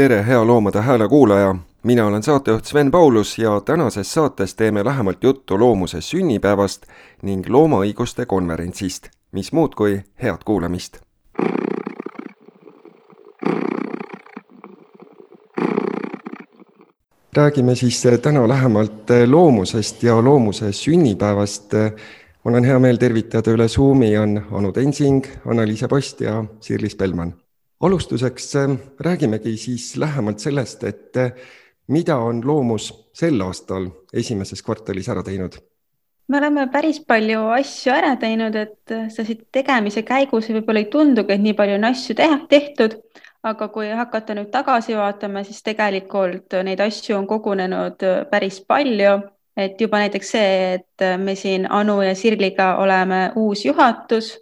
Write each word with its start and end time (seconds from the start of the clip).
tere, 0.00 0.26
hea 0.26 0.46
Loomade 0.46 0.80
Hääle 0.80 1.08
kuulaja, 1.08 1.56
mina 1.82 2.06
olen 2.06 2.22
saatejuht 2.22 2.64
Sven 2.64 2.90
Paulus 2.90 3.38
ja 3.38 3.60
tänases 3.60 4.12
saates 4.12 4.54
teeme 4.54 4.84
lähemalt 4.84 5.24
juttu 5.24 5.58
loomuse 5.58 6.00
sünnipäevast 6.00 6.82
ning 7.22 7.48
loomaõiguste 7.48 8.26
konverentsist. 8.26 9.08
mis 9.32 9.52
muud 9.52 9.74
kui 9.74 10.02
head 10.22 10.38
kuulamist. 10.44 11.00
Räägime 17.36 17.74
siis 17.74 18.02
täna 18.22 18.48
lähemalt 18.48 19.10
loomusest 19.26 20.02
ja 20.02 20.24
loomuse 20.24 20.72
sünnipäevast. 20.72 21.72
mul 22.44 22.54
on 22.54 22.64
hea 22.64 22.78
meel 22.78 22.96
tervitada 22.96 23.50
üle 23.50 23.68
Zoomi 23.68 24.18
on 24.18 24.42
Anu 24.52 24.72
Tensing, 24.72 25.24
Anna-Liisa 25.46 25.88
Post 25.88 26.20
ja 26.20 26.44
Sirlis 26.60 26.96
Bellmann 26.96 27.32
alustuseks 27.80 28.52
räägimegi 29.00 29.56
siis 29.56 29.96
lähemalt 29.96 30.38
sellest, 30.38 30.84
et 30.84 31.16
äh, 31.16 31.32
mida 31.88 32.16
on 32.16 32.42
loomus 32.46 32.92
sel 33.16 33.40
aastal 33.40 33.88
esimeses 34.12 34.62
kvartalis 34.62 35.08
ära 35.08 35.24
teinud? 35.26 35.58
me 36.30 36.38
oleme 36.38 36.68
päris 36.70 37.00
palju 37.02 37.40
asju 37.56 37.90
ära 37.90 38.12
teinud, 38.20 38.54
et 38.54 38.92
äh, 38.94 39.08
see 39.10 39.38
tegemise 39.52 40.04
käigus 40.06 40.50
võib-olla 40.52 40.84
ei 40.84 40.90
tundugi, 40.92 41.34
et 41.34 41.42
nii 41.42 41.56
palju 41.58 41.78
on 41.80 41.88
asju 41.88 42.14
teha, 42.20 42.38
tehtud, 42.52 43.00
aga 43.42 43.68
kui 43.68 43.88
hakata 43.96 44.34
nüüd 44.34 44.50
tagasi 44.52 44.96
vaatama, 44.96 45.44
siis 45.44 45.62
tegelikult 45.62 46.58
neid 46.64 46.80
asju 46.80 47.16
on 47.16 47.26
kogunenud 47.26 48.02
äh, 48.02 48.24
päris 48.30 48.60
palju, 48.60 49.16
et 49.56 49.80
juba 49.80 50.02
näiteks 50.02 50.30
see, 50.36 50.74
et 50.74 51.06
me 51.18 51.34
siin 51.34 51.66
Anu 51.70 52.00
ja 52.02 52.14
Sirliga 52.14 52.76
oleme 52.76 53.32
uus 53.36 53.64
juhatus 53.64 54.36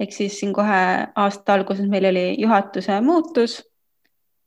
ehk 0.00 0.12
siis 0.12 0.38
siin 0.40 0.52
kohe 0.52 0.80
aasta 1.16 1.54
alguses 1.54 1.86
meil 1.88 2.04
oli 2.10 2.34
juhatuse 2.38 3.00
muutus. 3.00 3.62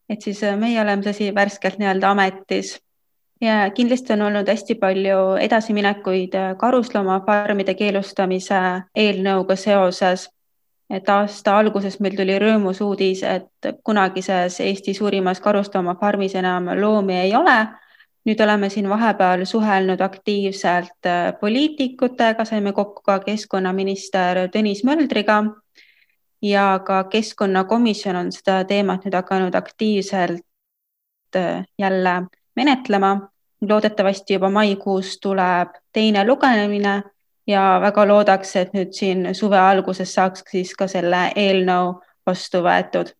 et 0.10 0.22
siis 0.22 0.44
äh, 0.44 0.58
meie 0.58 0.82
oleme 0.82 1.14
siis 1.14 1.36
värskelt 1.36 1.80
nii-öelda 1.80 2.12
ametis 2.12 2.78
ja 3.42 3.72
kindlasti 3.76 4.14
on 4.14 4.22
olnud 4.22 4.48
hästi 4.48 4.76
palju 4.76 5.36
edasiminekuid 5.42 6.34
äh, 6.34 6.56
karusloomafarmide 6.58 7.74
keelustamise 7.74 8.62
eelnõuga 8.96 9.56
seoses. 9.56 10.30
Et 10.90 11.10
aasta 11.10 11.58
alguses 11.60 12.00
meil 12.00 12.16
tuli 12.16 12.38
rõõmus 12.40 12.80
uudis, 12.84 13.24
et 13.24 13.72
kunagises 13.84 14.60
Eesti 14.64 14.94
suurimas 14.96 15.42
karusloomafarmis 15.44 16.36
enam 16.40 16.72
loomi 16.80 17.20
ei 17.26 17.36
ole. 17.36 17.58
Nüüd 18.28 18.42
oleme 18.44 18.70
siin 18.70 18.90
vahepeal 18.92 19.46
suhelnud 19.48 20.02
aktiivselt 20.04 21.08
äh, 21.08 21.32
poliitikutega, 21.40 22.46
saime 22.46 22.74
kokku 22.76 23.02
ka 23.08 23.20
keskkonnaminister 23.24 24.48
Tõnis 24.52 24.84
Möldriga. 24.84 25.44
Ja 26.42 26.80
ka 26.86 27.04
keskkonnakomisjon 27.10 28.16
on 28.16 28.32
seda 28.32 28.60
teemat 28.68 29.08
nüüd 29.08 29.16
hakanud 29.16 29.56
aktiivselt 29.56 30.44
äh, 31.36 31.66
jälle 31.80 32.22
menetlema. 32.56 33.30
loodetavasti 33.62 34.34
juba 34.34 34.50
maikuus 34.54 35.18
tuleb 35.20 35.70
teine 35.94 36.22
lugemine 36.28 37.02
ja 37.48 37.80
väga 37.82 38.08
loodaks, 38.08 38.56
et 38.56 38.74
nüüd 38.76 38.92
siin 38.94 39.36
suve 39.36 39.60
alguses 39.60 40.14
saaks 40.14 40.44
siis 40.52 40.74
ka 40.76 40.88
selle 40.92 41.30
eelnõu 41.36 41.96
vastu 42.28 42.64
võetud. 42.66 43.14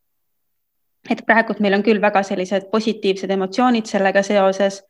et 1.10 1.22
praegult 1.26 1.60
meil 1.64 1.74
on 1.74 1.84
küll 1.84 2.02
väga 2.04 2.24
sellised 2.24 2.66
positiivsed 2.72 3.32
emotsioonid 3.32 3.86
sellega 3.88 4.24
seoses 4.24 4.82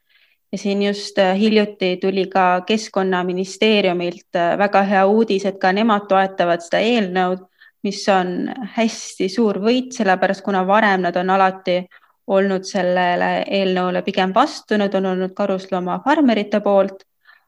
ja 0.52 0.58
siin 0.58 0.82
just 0.82 1.20
äh, 1.20 1.38
hiljuti 1.38 1.98
tuli 2.02 2.26
ka 2.28 2.62
Keskkonnaministeeriumilt 2.68 4.36
äh, 4.36 4.58
väga 4.58 4.82
hea 4.84 5.06
uudis, 5.06 5.46
et 5.46 5.60
ka 5.60 5.72
nemad 5.72 6.08
toetavad 6.10 6.64
seda 6.64 6.80
eelnõud, 6.80 7.44
mis 7.84 8.02
on 8.10 8.50
hästi 8.76 9.30
suur 9.30 9.60
võit, 9.62 9.92
sellepärast 9.94 10.44
kuna 10.46 10.64
varem 10.68 11.06
nad 11.06 11.16
on 11.16 11.30
alati 11.30 11.82
olnud 12.28 12.66
sellele 12.68 13.44
eelnõule 13.44 14.02
pigem 14.04 14.34
vastu, 14.36 14.78
need 14.78 14.96
on 14.96 15.06
olnud 15.14 15.36
karusloomafarmerite 15.36 16.60
poolt, 16.64 17.04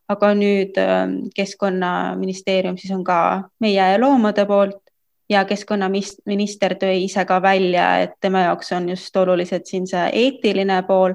aga 0.09 0.33
nüüd 0.33 0.77
ähm, 0.81 1.17
Keskkonnaministeerium 1.35 2.77
siis 2.77 2.93
on 2.95 3.03
ka 3.03 3.49
meie 3.61 3.97
loomade 4.01 4.45
poolt 4.49 4.81
ja 5.29 5.43
keskkonnaminister 5.45 6.73
tõi 6.81 7.03
ise 7.05 7.21
ka 7.29 7.37
välja, 7.41 7.99
et 8.01 8.15
tema 8.21 8.47
jaoks 8.47 8.71
on 8.73 8.89
just 8.89 9.17
olulised 9.17 9.67
siin 9.69 9.85
see 9.87 10.07
eetiline 10.23 10.81
pool 10.87 11.13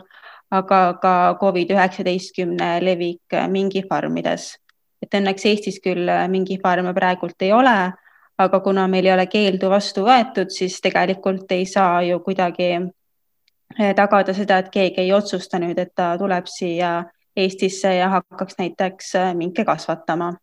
aga 0.55 0.99
ka 1.03 1.15
Covid-19 1.41 2.81
levik 2.81 3.39
mingifarmides. 3.49 4.57
et 5.03 5.15
õnneks 5.15 5.45
Eestis 5.45 5.81
küll 5.85 6.09
mingifarme 6.33 6.95
praegult 6.97 7.43
ei 7.45 7.53
ole, 7.53 7.93
aga 8.41 8.61
kuna 8.65 8.87
meil 8.89 9.05
ei 9.05 9.13
ole 9.13 9.27
keeldu 9.29 9.69
vastu 9.69 10.01
võetud, 10.07 10.49
siis 10.49 10.79
tegelikult 10.81 11.51
ei 11.53 11.67
saa 11.69 12.01
ju 12.03 12.23
kuidagi 12.25 12.71
eh, 12.73 13.93
tagada 13.95 14.33
seda, 14.33 14.63
et 14.63 14.71
keegi 14.73 15.03
ei 15.03 15.13
otsusta 15.13 15.61
nüüd, 15.61 15.79
et 15.79 15.93
ta 15.95 16.15
tuleb 16.19 16.49
siia 16.49 17.03
Eestisse 17.37 17.95
ja 17.95 18.09
hakkaks 18.09 18.59
näiteks 18.59 19.15
eh, 19.15 19.35
minke 19.35 19.65
kasvatama. 19.65 20.35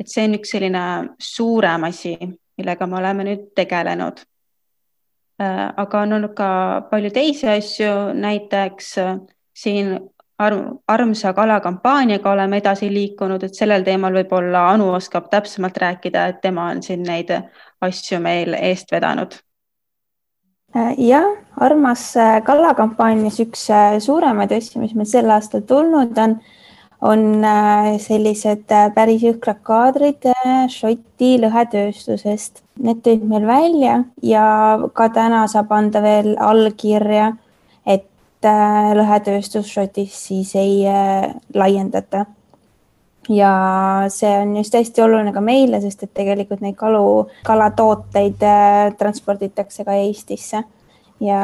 et 0.00 0.08
see 0.08 0.24
on 0.24 0.34
üks 0.34 0.50
selline 0.50 0.84
suurem 1.20 1.84
asi, 1.84 2.16
millega 2.58 2.86
me 2.86 2.96
oleme 2.98 3.24
nüüd 3.24 3.50
tegelenud 3.54 4.24
Äh, 5.42 5.72
aga 5.76 6.02
on 6.04 6.12
olnud 6.12 6.34
ka 6.36 6.48
palju 6.90 7.10
teisi 7.10 7.48
asju, 7.48 7.92
näiteks 8.14 8.90
äh, 9.00 9.14
siin 9.56 9.94
arm, 10.38 10.76
armsa 10.88 11.32
kala 11.32 11.56
kampaaniaga 11.64 12.32
oleme 12.32 12.60
edasi 12.60 12.90
liikunud, 12.92 13.42
et 13.46 13.56
sellel 13.56 13.86
teemal 13.86 14.14
võib-olla 14.20 14.66
Anu 14.74 14.90
oskab 14.98 15.30
täpsemalt 15.32 15.80
rääkida, 15.82 16.26
et 16.28 16.42
tema 16.44 16.68
on 16.74 16.82
siin 16.84 17.02
neid 17.08 17.32
asju 17.80 18.20
meil 18.20 18.54
eest 18.60 18.92
vedanud. 18.92 19.38
Äh, 20.76 20.94
jah, 21.08 21.28
armas 21.56 22.12
kala 22.46 22.72
kampaanias 22.74 23.38
üks 23.44 23.68
suuremaid 24.04 24.52
asju, 24.56 24.80
mis 24.80 24.96
meil 24.96 25.08
sel 25.10 25.30
aastal 25.30 25.64
tulnud 25.68 26.16
on, 26.18 26.38
on 27.02 27.22
sellised 28.00 28.72
päris 28.94 29.24
jõhkrad 29.26 29.60
kaadrid 29.66 30.28
Šoti 30.72 31.34
lõhetööstusest 31.42 32.62
Need 32.80 33.02
tulid 33.04 33.24
meil 33.28 33.44
välja 33.46 33.98
ja 34.24 34.44
ka 34.96 35.08
täna 35.12 35.44
saab 35.50 35.72
anda 35.76 36.00
veel 36.00 36.32
allkirja, 36.40 37.34
et 37.84 38.48
äh, 38.48 38.92
lõhetööstus 38.96 39.68
Šotis 39.68 40.16
siis 40.28 40.54
ei 40.56 40.80
äh, 40.88 41.28
laiendata. 41.54 42.24
Ja 43.28 44.04
see 44.08 44.38
on 44.38 44.56
just 44.56 44.74
hästi 44.74 45.02
oluline 45.02 45.32
ka 45.32 45.40
meile, 45.40 45.80
sest 45.80 46.02
et 46.02 46.14
tegelikult 46.14 46.62
neid 46.62 46.76
kalu, 46.78 47.28
kalatooteid 47.46 48.42
äh, 48.46 48.94
transporditakse 48.98 49.84
ka 49.86 49.96
Eestisse. 50.02 50.64
Ja 51.22 51.42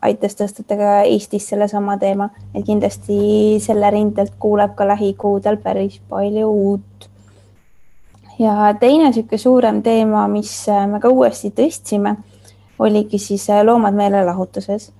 aitas 0.00 0.38
tõstata 0.38 0.76
ka 0.78 0.92
Eestis 1.04 1.50
sellesama 1.50 1.98
teema, 2.00 2.30
et 2.54 2.64
kindlasti 2.64 3.58
selle 3.60 3.90
rindelt 3.92 4.38
kuuleb 4.40 4.72
ka 4.78 4.86
lähikuudel 4.88 5.58
päris 5.60 6.00
palju 6.08 6.48
uut. 6.48 7.08
Ja 8.40 8.72
teine 8.80 9.10
niisugune 9.10 9.38
suurem 9.38 9.82
teema, 9.84 10.24
mis 10.32 10.54
äh, 10.72 10.86
me 10.88 11.00
ka 11.00 11.12
uuesti 11.12 11.52
tõstsime, 11.52 12.16
oligi 12.80 13.20
siis 13.20 13.50
äh, 13.52 13.60
loomad 13.66 13.94
meelelahutuses. 14.00 14.92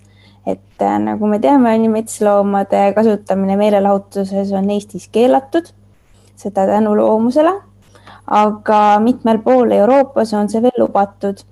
et 0.46 0.82
nagu 0.98 1.26
me 1.30 1.38
teame, 1.38 1.70
on 1.70 1.84
ju 1.84 1.90
metsloomade 1.90 2.78
kasutamine 2.96 3.54
meelelahutuses 3.56 4.50
on 4.52 4.70
Eestis 4.74 5.06
keelatud, 5.08 5.68
seda 6.36 6.66
tänu 6.66 6.96
loomusele, 6.96 7.52
aga 8.26 8.98
mitmel 9.00 9.38
pool 9.44 9.70
Euroopas 9.70 10.34
on 10.34 10.48
see 10.48 10.62
veel 10.62 10.78
lubatud. 10.78 11.44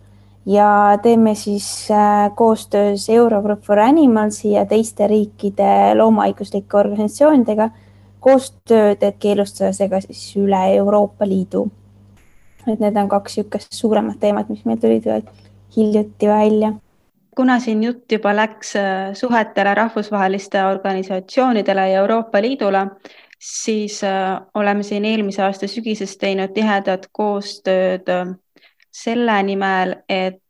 Ja 0.46 0.98
teeme 1.02 1.34
siis 1.34 1.88
koostöös 2.34 3.10
Eurogroup 3.10 3.60
for 3.62 3.78
Animalsi 3.78 4.54
ja 4.54 4.64
teiste 4.66 5.06
riikide 5.06 5.94
loomaõiguslike 5.94 6.78
organisatsioonidega 6.80 7.68
koostööd, 8.20 9.02
et 9.02 9.18
keelustada 9.20 9.72
see 9.76 9.88
ka 9.88 10.00
siis 10.04 10.22
üle 10.40 10.60
Euroopa 10.76 11.28
Liidu. 11.28 11.66
Et 12.68 12.80
need 12.80 12.96
on 13.00 13.08
kaks 13.08 13.38
niisugust 13.38 13.72
suuremat 13.76 14.20
teemat, 14.20 14.48
mis 14.52 14.64
meil 14.68 14.80
tulid 14.80 15.08
hiljuti 15.76 16.28
välja. 16.28 16.72
kuna 17.36 17.60
siin 17.60 17.84
jutt 17.84 18.12
juba 18.12 18.34
läks 18.36 18.74
äh, 18.76 19.14
suhetele 19.14 19.74
rahvusvaheliste 19.74 20.64
organisatsioonidele 20.64 21.88
ja 21.88 22.00
Euroopa 22.00 22.42
Liidule, 22.42 22.86
siis 23.40 24.04
äh, 24.04 24.40
oleme 24.54 24.82
siin 24.82 25.04
eelmise 25.04 25.42
aasta 25.42 25.68
sügisest 25.68 26.20
teinud 26.20 26.52
tihedat 26.54 27.08
koostööd 27.12 28.08
äh, 28.08 28.34
selle 28.90 29.42
nimel, 29.42 29.96
et 30.08 30.42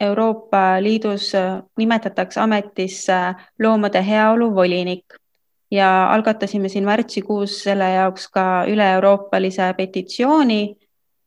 Euroopa 0.00 0.80
Liidus 0.82 1.28
nimetatakse 1.78 2.40
ametisse 2.40 3.18
loomade 3.62 4.00
heaolu 4.02 4.48
volinik 4.54 5.14
ja 5.70 5.90
algatasime 6.10 6.68
siin 6.68 6.84
märtsikuus 6.84 7.60
selle 7.62 7.92
jaoks 7.92 8.26
ka 8.34 8.64
üle-euroopalise 8.72 9.68
petitsiooni 9.76 10.60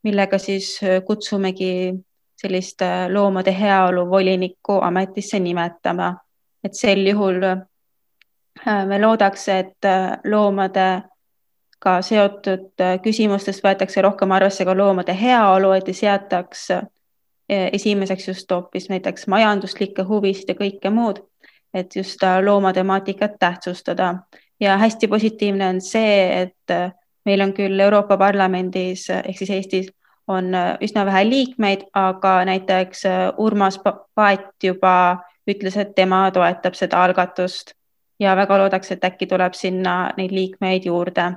millega 0.04 0.38
siis 0.38 0.80
äh, 0.84 1.02
kutsumegi 1.06 1.94
sellist 2.40 2.82
äh, 2.82 3.08
loomade 3.12 3.54
heaolu 3.60 4.10
volinikku 4.10 4.80
ametisse 4.82 5.40
nimetama. 5.40 6.18
et 6.64 6.74
sel 6.76 7.08
juhul 7.08 7.40
me 8.66 9.00
loodaks, 9.02 9.48
et 9.50 9.88
loomadega 10.28 11.94
seotud 12.04 12.84
küsimustest 13.04 13.64
võetakse 13.64 14.02
rohkem 14.04 14.32
arvesse 14.36 14.66
ka 14.66 14.76
loomade 14.78 15.16
heaolu, 15.16 15.72
et 15.78 15.88
ei 15.88 15.98
seataks 15.98 16.68
esimeseks 17.50 18.28
just 18.28 18.52
hoopis 18.52 18.90
näiteks 18.90 19.28
majanduslikke 19.28 20.04
huvisid 20.04 20.52
ja 20.52 20.56
kõike 20.60 20.92
muud, 20.94 21.24
et 21.74 21.96
just 21.96 22.22
loomatemaatikat 22.42 23.40
tähtsustada. 23.40 24.16
Ja 24.60 24.78
hästi 24.78 25.08
positiivne 25.08 25.68
on 25.68 25.82
see, 25.82 26.42
et 26.42 26.72
äh, 26.72 26.92
meil 27.26 27.42
on 27.42 27.54
küll 27.54 27.80
Euroopa 27.80 28.18
Parlamendis 28.18 29.08
ehk 29.10 29.38
siis 29.38 29.50
Eestis 29.56 29.90
on 30.28 30.54
äh, 30.56 30.74
üsna 30.84 31.06
vähe 31.08 31.24
liikmeid, 31.30 31.88
aga 31.94 32.44
näiteks 32.46 33.06
äh, 33.06 33.20
Urmas 33.38 33.80
Paet 34.16 34.52
juba 34.64 35.24
ütles, 35.48 35.78
et 35.80 35.96
tema 35.96 36.28
toetab 36.32 36.76
seda 36.76 37.04
algatust 37.04 37.74
ja 38.20 38.36
väga 38.36 38.58
loodaks, 38.58 38.92
et 38.92 39.04
äkki 39.04 39.28
tuleb 39.28 39.54
sinna 39.54 40.14
neid 40.18 40.32
liikmeid 40.32 40.86
juurde. 40.86 41.32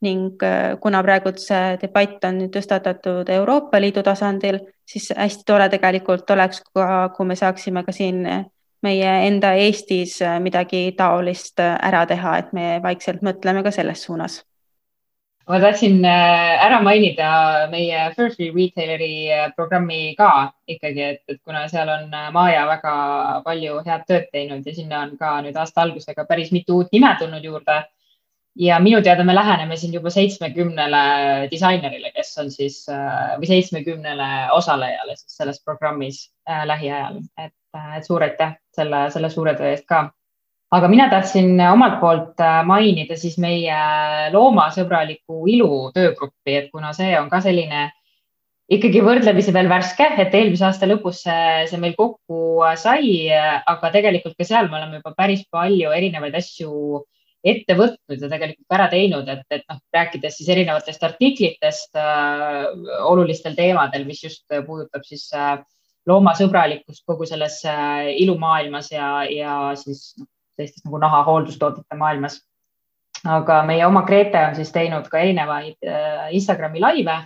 ning 0.00 0.38
kuna 0.80 1.02
praegu 1.02 1.32
see 1.34 1.78
debatt 1.82 2.24
on 2.24 2.36
nüüd 2.38 2.52
tõstatatud 2.54 3.30
Euroopa 3.34 3.80
Liidu 3.80 4.02
tasandil, 4.06 4.60
siis 4.86 5.10
hästi 5.10 5.42
tore 5.46 5.66
tegelikult 5.68 6.30
oleks 6.30 6.62
kui 6.70 7.26
me 7.26 7.34
saaksime 7.36 7.82
ka 7.82 7.92
siin 7.92 8.22
meie 8.82 9.10
enda 9.26 9.52
Eestis 9.58 10.20
äh, 10.22 10.38
midagi 10.40 10.92
taolist 10.96 11.60
äh, 11.60 11.76
ära 11.88 12.04
teha, 12.06 12.36
et 12.38 12.52
me 12.52 12.78
vaikselt 12.82 13.24
mõtleme 13.26 13.64
ka 13.66 13.72
selles 13.74 14.04
suunas. 14.06 14.42
Ma 15.48 15.60
tahtsin 15.60 16.04
äh, 16.04 16.64
ära 16.66 16.80
mainida 16.84 17.28
meie 17.72 18.08
Furfree 18.16 18.52
Retaileri 18.54 19.12
programmi 19.56 20.14
ka 20.18 20.30
ikkagi, 20.68 21.02
et, 21.02 21.22
et 21.28 21.40
kuna 21.44 21.66
seal 21.68 21.88
on 21.88 22.10
Maja 22.32 22.66
väga 22.68 22.94
palju 23.44 23.82
head 23.86 24.08
tööd 24.08 24.26
teinud 24.32 24.66
ja 24.66 24.74
sinna 24.74 25.04
on 25.06 25.14
ka 25.20 25.38
nüüd 25.44 25.56
aasta 25.56 25.86
algusega 25.86 26.26
päris 26.28 26.52
mitu 26.52 26.80
uut 26.80 26.92
nime 26.92 27.14
tulnud 27.20 27.44
juurde 27.44 27.78
ja 28.58 28.78
minu 28.82 29.00
teada 29.02 29.24
me 29.24 29.34
läheneme 29.34 29.76
siin 29.76 29.94
juba 29.94 30.10
seitsmekümnele 30.10 31.02
disainerile, 31.50 32.10
kes 32.12 32.34
on 32.42 32.50
siis 32.50 32.82
või 32.90 33.48
seitsmekümnele 33.50 34.50
osalejale 34.52 35.16
siis 35.16 35.36
selles 35.40 35.62
programmis 35.64 36.26
äh, 36.50 36.66
lähiajal, 36.66 37.22
et 37.38 37.54
et 37.96 38.06
suur 38.06 38.22
aitäh 38.24 38.56
selle, 38.74 39.08
selle 39.12 39.30
suure 39.30 39.54
töö 39.56 39.72
eest 39.72 39.86
ka. 39.88 40.08
Aga 40.74 40.88
mina 40.92 41.08
tahtsin 41.12 41.54
omalt 41.70 42.00
poolt 42.00 42.42
äh, 42.44 42.60
mainida 42.68 43.16
siis 43.16 43.38
meie 43.40 43.78
loomasõbraliku 44.34 45.46
ilu 45.48 45.88
töögruppi, 45.94 46.56
et 46.62 46.72
kuna 46.72 46.92
see 46.96 47.14
on 47.20 47.30
ka 47.32 47.40
selline 47.44 47.88
ikkagi 48.68 49.00
võrdlemisi 49.00 49.52
veel 49.56 49.70
värske, 49.70 50.10
et 50.20 50.34
eelmise 50.36 50.66
aasta 50.68 50.88
lõpus 50.88 51.22
see, 51.24 51.68
see 51.70 51.80
meil 51.80 51.94
kokku 51.96 52.60
sai, 52.76 53.30
aga 53.32 53.92
tegelikult 53.94 54.36
ka 54.36 54.44
seal 54.44 54.68
me 54.68 54.76
oleme 54.76 55.00
juba 55.00 55.14
päris 55.16 55.46
palju 55.48 55.94
erinevaid 55.96 56.36
asju 56.36 57.06
ette 57.46 57.74
võtnud 57.78 58.22
ja 58.22 58.30
tegelikult 58.30 58.74
ära 58.74 58.88
teinud, 58.92 59.28
et, 59.30 59.44
et 59.54 59.64
noh, 59.70 59.80
rääkides 59.94 60.38
siis 60.38 60.48
erinevatest 60.52 61.04
artiklitest 61.06 61.98
äh, 61.98 62.66
olulistel 63.06 63.54
teemadel, 63.58 64.06
mis 64.08 64.22
just 64.24 64.44
puudutab 64.66 65.06
siis 65.06 65.28
äh, 65.36 65.58
loomasõbralikkust 66.08 67.04
kogu 67.06 67.28
selles 67.28 67.60
äh, 67.68 68.10
ilumaailmas 68.24 68.90
ja, 68.92 69.22
ja 69.30 69.54
siis 69.78 70.12
noh, 70.18 70.28
sellistes 70.58 70.84
nagu 70.86 71.00
nahahooldustoodete 71.04 71.98
maailmas. 71.98 72.42
aga 73.26 73.62
meie 73.66 73.82
oma 73.86 74.04
Grete 74.06 74.38
on 74.46 74.54
siis 74.54 74.70
teinud 74.70 75.08
ka 75.10 75.18
erinevaid 75.18 75.86
äh, 75.86 76.28
Instagrami 76.38 76.78
laive, 76.80 77.16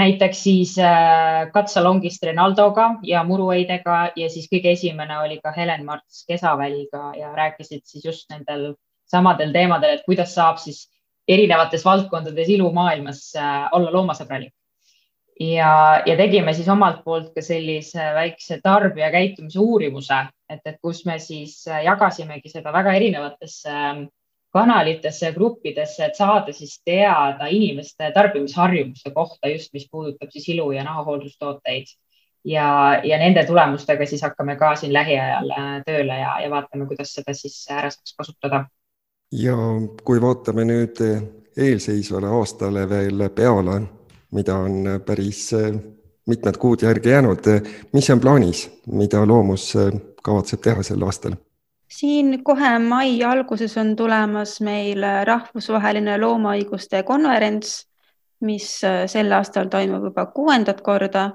näiteks 0.00 0.42
siis 0.46 0.78
äh, 0.80 1.50
katsalongist 1.52 2.24
Renaldoga 2.24 2.86
ja 3.02 3.20
Muruheidega 3.24 3.98
ja 4.16 4.30
siis 4.32 4.48
kõige 4.52 4.72
esimene 4.72 5.18
oli 5.20 5.36
ka 5.44 5.52
Helen-Marts 5.52 6.24
Kesavälga 6.28 7.12
ja 7.20 7.34
rääkisid 7.36 7.84
siis 7.84 8.04
just 8.04 8.30
nendel 8.32 8.72
samadel 9.04 9.52
teemadel, 9.52 9.98
et 9.98 10.08
kuidas 10.08 10.32
saab 10.34 10.56
siis 10.62 10.86
erinevates 11.28 11.84
valdkondades 11.84 12.48
ilumaailmas 12.56 13.26
olla 13.76 13.92
loomasõbralik 13.92 14.54
ja, 15.40 16.02
ja 16.06 16.16
tegime 16.16 16.54
siis 16.54 16.68
omalt 16.68 17.02
poolt 17.04 17.32
ka 17.34 17.42
sellise 17.42 18.10
väikse 18.14 18.60
tarbijakäitumise 18.62 19.58
uurimuse, 19.58 20.20
et, 20.50 20.60
et 20.64 20.76
kus 20.82 21.04
me 21.06 21.18
siis 21.18 21.64
jagasimegi 21.66 22.52
seda 22.52 22.72
väga 22.72 22.94
erinevatesse 22.94 23.70
ähm, 23.70 24.04
kanalitesse 24.54 25.26
ja 25.26 25.34
gruppidesse, 25.34 26.04
et 26.04 26.14
saada 26.14 26.52
siis 26.54 26.78
teada 26.84 27.48
inimeste 27.50 28.12
tarbimisharjumuste 28.14 29.10
kohta 29.10 29.50
just, 29.50 29.72
mis 29.74 29.88
puudutab 29.90 30.30
siis 30.30 30.48
ilu 30.54 30.70
ja 30.72 30.84
nahahooldustooteid. 30.84 31.90
ja, 32.44 33.00
ja 33.04 33.18
nende 33.18 33.44
tulemustega 33.46 34.06
siis 34.06 34.22
hakkame 34.22 34.56
ka 34.56 34.74
siin 34.76 34.92
lähiajal 34.92 35.50
äh, 35.50 35.82
tööle 35.86 36.18
ja, 36.20 36.38
ja 36.40 36.50
vaatame, 36.50 36.86
kuidas 36.86 37.14
seda 37.14 37.34
siis 37.34 37.66
ära 37.70 37.90
saaks 37.90 38.14
kasutada. 38.16 38.66
ja 39.32 39.56
kui 40.04 40.20
vaatame 40.20 40.68
nüüd 40.68 41.02
eelseisvale 41.56 42.30
aastale 42.38 42.88
veel 42.90 43.28
peale 43.34 43.80
mida 44.34 44.56
on 44.58 45.00
päris 45.06 45.52
äh, 45.54 45.72
mitmed 46.26 46.56
kuud 46.58 46.82
järgi 46.82 47.08
jäänud. 47.08 47.46
mis 47.92 48.10
on 48.10 48.20
plaanis, 48.20 48.70
mida 48.86 49.26
Loomus 49.26 49.76
äh, 49.76 49.92
kavatseb 50.22 50.60
teha 50.60 50.82
sel 50.82 51.02
aastal? 51.02 51.36
siin 51.88 52.44
kohe 52.44 52.78
mai 52.78 53.22
alguses 53.22 53.76
on 53.78 53.96
tulemas 53.96 54.60
meil 54.60 55.04
rahvusvaheline 55.24 56.18
loomaõiguste 56.18 57.02
konverents, 57.02 57.86
mis 58.40 58.84
äh, 58.84 59.04
sel 59.06 59.32
aastal 59.32 59.70
toimub 59.70 60.10
juba 60.10 60.26
kuuendat 60.26 60.80
korda. 60.80 61.30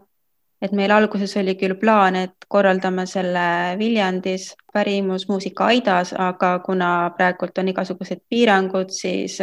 et 0.62 0.72
meil 0.76 0.92
alguses 0.92 1.38
oli 1.38 1.54
küll 1.56 1.78
plaan, 1.80 2.16
et 2.16 2.46
korraldame 2.48 3.06
selle 3.08 3.78
Viljandis 3.80 4.56
pärimusmuusika 4.74 5.66
aidas, 5.66 6.12
aga 6.18 6.60
kuna 6.60 7.14
praegult 7.18 7.58
on 7.58 7.68
igasugused 7.68 8.20
piirangud, 8.30 8.90
siis 8.92 9.38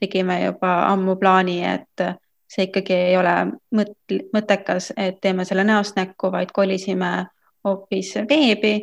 tegime 0.00 0.40
juba 0.44 0.72
ammu 0.88 1.14
plaani, 1.16 1.60
et 1.64 2.02
see 2.48 2.68
ikkagi 2.68 2.94
ei 2.94 3.16
ole 3.18 3.34
mõt-, 3.74 4.18
mõttekas, 4.34 4.92
et 4.96 5.20
teeme 5.20 5.44
selle 5.44 5.64
näost 5.64 5.96
näkku, 5.96 6.30
vaid 6.32 6.52
kolisime 6.54 7.26
hoopis 7.64 8.14
veebi, 8.28 8.76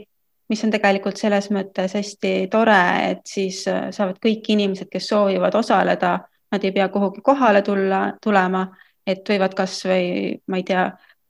mis 0.49 0.63
on 0.65 0.73
tegelikult 0.73 1.17
selles 1.17 1.49
mõttes 1.55 1.95
hästi 1.97 2.33
tore, 2.51 2.81
et 3.11 3.23
siis 3.29 3.63
äh, 3.71 3.87
saavad 3.95 4.19
kõik 4.23 4.49
inimesed, 4.53 4.89
kes 4.91 5.07
soovivad 5.13 5.55
osaleda, 5.55 6.17
nad 6.53 6.65
ei 6.65 6.73
pea 6.75 6.89
kuhugi 6.93 7.23
kohale 7.25 7.63
tulla, 7.65 8.05
tulema, 8.21 8.67
et 9.07 9.23
võivad 9.29 9.55
kasvõi, 9.57 10.35
ma 10.47 10.59
ei 10.59 10.67
tea, 10.67 10.85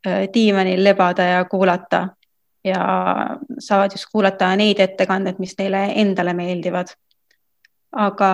äh, 0.07 0.25
diivanil 0.33 0.83
lebada 0.83 1.29
ja 1.29 1.45
kuulata. 1.49 2.07
Ja 2.63 2.79
saavad 3.59 3.91
just 3.91 4.07
kuulata 4.11 4.47
neid 4.55 4.79
ettekandeid, 4.79 5.35
mis 5.43 5.57
neile 5.59 5.81
endale 5.99 6.31
meeldivad 6.33 6.93
aga 7.93 8.29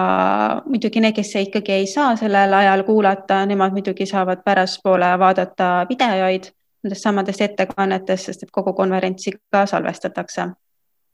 muidugi 0.66 1.02
need, 1.04 1.16
kes 1.16 1.36
ikkagi 1.36 1.72
ei 1.72 1.88
saa 1.88 2.16
sellel 2.16 2.54
ajal 2.54 2.84
kuulata, 2.88 3.46
nemad 3.46 3.76
muidugi 3.76 4.06
saavad 4.06 4.44
pärastpoole 4.46 5.12
vaadata 5.20 5.86
videoid 5.90 6.52
nendest 6.84 7.04
samadest 7.04 7.42
ettekannetest, 7.42 8.26
sest 8.26 8.44
et 8.44 8.52
kogu 8.52 8.74
konverentsi 8.74 9.32
ka 9.52 9.66
salvestatakse. 9.66 10.48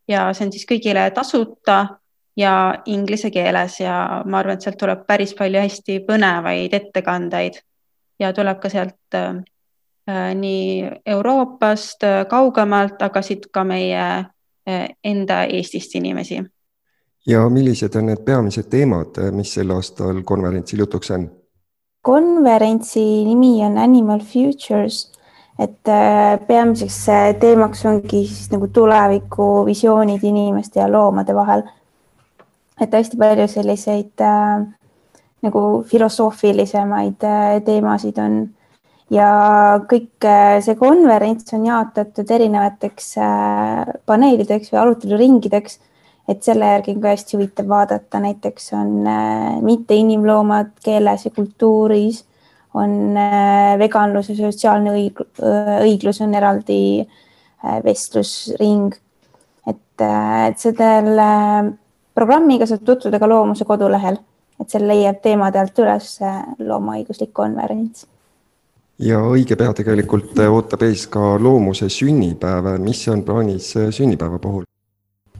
ja 0.07 0.33
see 0.33 0.45
on 0.45 0.51
siis 0.53 0.65
kõigile 0.69 1.09
tasuta 1.11 1.87
ja 2.37 2.83
inglise 2.85 3.31
keeles 3.31 3.79
ja 3.79 4.21
ma 4.25 4.39
arvan, 4.39 4.53
et 4.53 4.61
sealt 4.61 4.77
tuleb 4.77 5.05
päris 5.07 5.33
palju 5.33 5.59
hästi 5.59 5.99
põnevaid 6.05 6.73
ettekandeid 6.73 7.57
ja 8.19 8.33
tuleb 8.33 8.59
ka 8.59 8.69
sealt 8.69 9.17
äh, 9.17 9.41
nii 10.35 10.91
Euroopast 11.05 12.03
äh, 12.03 12.25
kaugemalt, 12.29 13.01
aga 13.01 13.21
siit 13.21 13.47
ka 13.51 13.63
meie 13.63 14.03
äh, 14.69 14.89
enda 15.03 15.43
Eestist 15.43 15.95
inimesi 15.95 16.43
ja 17.27 17.49
millised 17.49 17.95
on 17.95 18.05
need 18.11 18.21
peamised 18.25 18.69
teemad, 18.69 19.17
mis 19.31 19.53
sel 19.57 19.71
aastal 19.73 20.21
konverentsil 20.23 20.85
jutuks 20.85 21.11
on? 21.11 21.29
konverentsi 22.05 23.01
nimi 23.25 23.63
on 23.65 23.77
Animal 23.81 24.19
Futures, 24.21 25.11
et 25.59 25.89
äh, 25.89 26.35
peamiseks 26.47 26.97
äh, 27.09 27.29
teemaks 27.41 27.85
ongi 27.89 28.25
siis 28.27 28.51
nagu 28.51 28.67
tulevikuvisioonid 28.67 30.23
inimeste 30.23 30.83
ja 30.83 30.91
loomade 30.91 31.35
vahel. 31.35 31.63
et 32.81 32.91
hästi 32.93 33.17
palju 33.17 33.47
selliseid 33.47 34.21
äh, 34.21 34.65
nagu 35.47 35.61
filosoofilisemaid 35.87 37.23
äh, 37.23 37.61
teemasid 37.65 38.19
on 38.19 38.37
ja 39.09 39.29
kõik 39.89 40.27
äh, 40.27 40.59
see 40.61 40.75
konverents 40.75 41.53
on 41.55 41.65
jaotatud 41.65 42.31
erinevateks 42.37 43.13
paneelideks 44.05 44.73
või 44.73 44.81
aruteluringideks 44.83 45.79
et 46.27 46.43
selle 46.43 46.69
järgi 46.73 46.95
on 46.95 47.01
ka 47.03 47.13
hästi 47.13 47.37
huvitav 47.37 47.67
vaadata, 47.69 48.19
näiteks 48.23 48.71
on 48.73 49.07
äh, 49.07 49.61
mitte 49.61 49.97
inimloomad 49.97 50.73
keeles 50.83 51.25
ja 51.27 51.31
kultuuris, 51.35 52.23
on 52.73 53.17
äh, 53.17 53.75
veganlus 53.79 54.29
ja 54.29 54.37
sotsiaalne 54.39 54.93
õig 54.95 55.21
äh, 55.21 55.75
õiglus 55.85 56.21
on 56.25 56.35
eraldi 56.35 56.79
äh, 57.01 57.77
vestlusring. 57.85 58.95
et 59.67 60.01
äh,, 60.01 60.47
et 60.49 60.59
selle 60.59 61.29
programmiga 62.15 62.65
saab 62.65 62.83
tutvuda 62.85 63.19
ka 63.19 63.29
Loomuse 63.29 63.65
kodulehel, 63.65 64.19
et 64.59 64.69
seal 64.69 64.87
leiab 64.87 65.21
teemade 65.21 65.59
alt 65.61 65.79
üles 65.79 66.17
äh, 66.21 66.43
loomaõiguslik 66.59 67.33
konverents 67.33 68.07
ja 68.99 69.19
õige 69.19 69.57
pea 69.59 69.73
tegelikult 69.75 70.37
ootab 70.39 70.85
ees 70.87 71.07
ka 71.11 71.35
loomuse 71.39 71.89
sünnipäev, 71.91 72.77
mis 72.79 73.07
on 73.11 73.25
plaanis 73.27 73.73
sünnipäeva 73.91 74.39
puhul? 74.39 74.63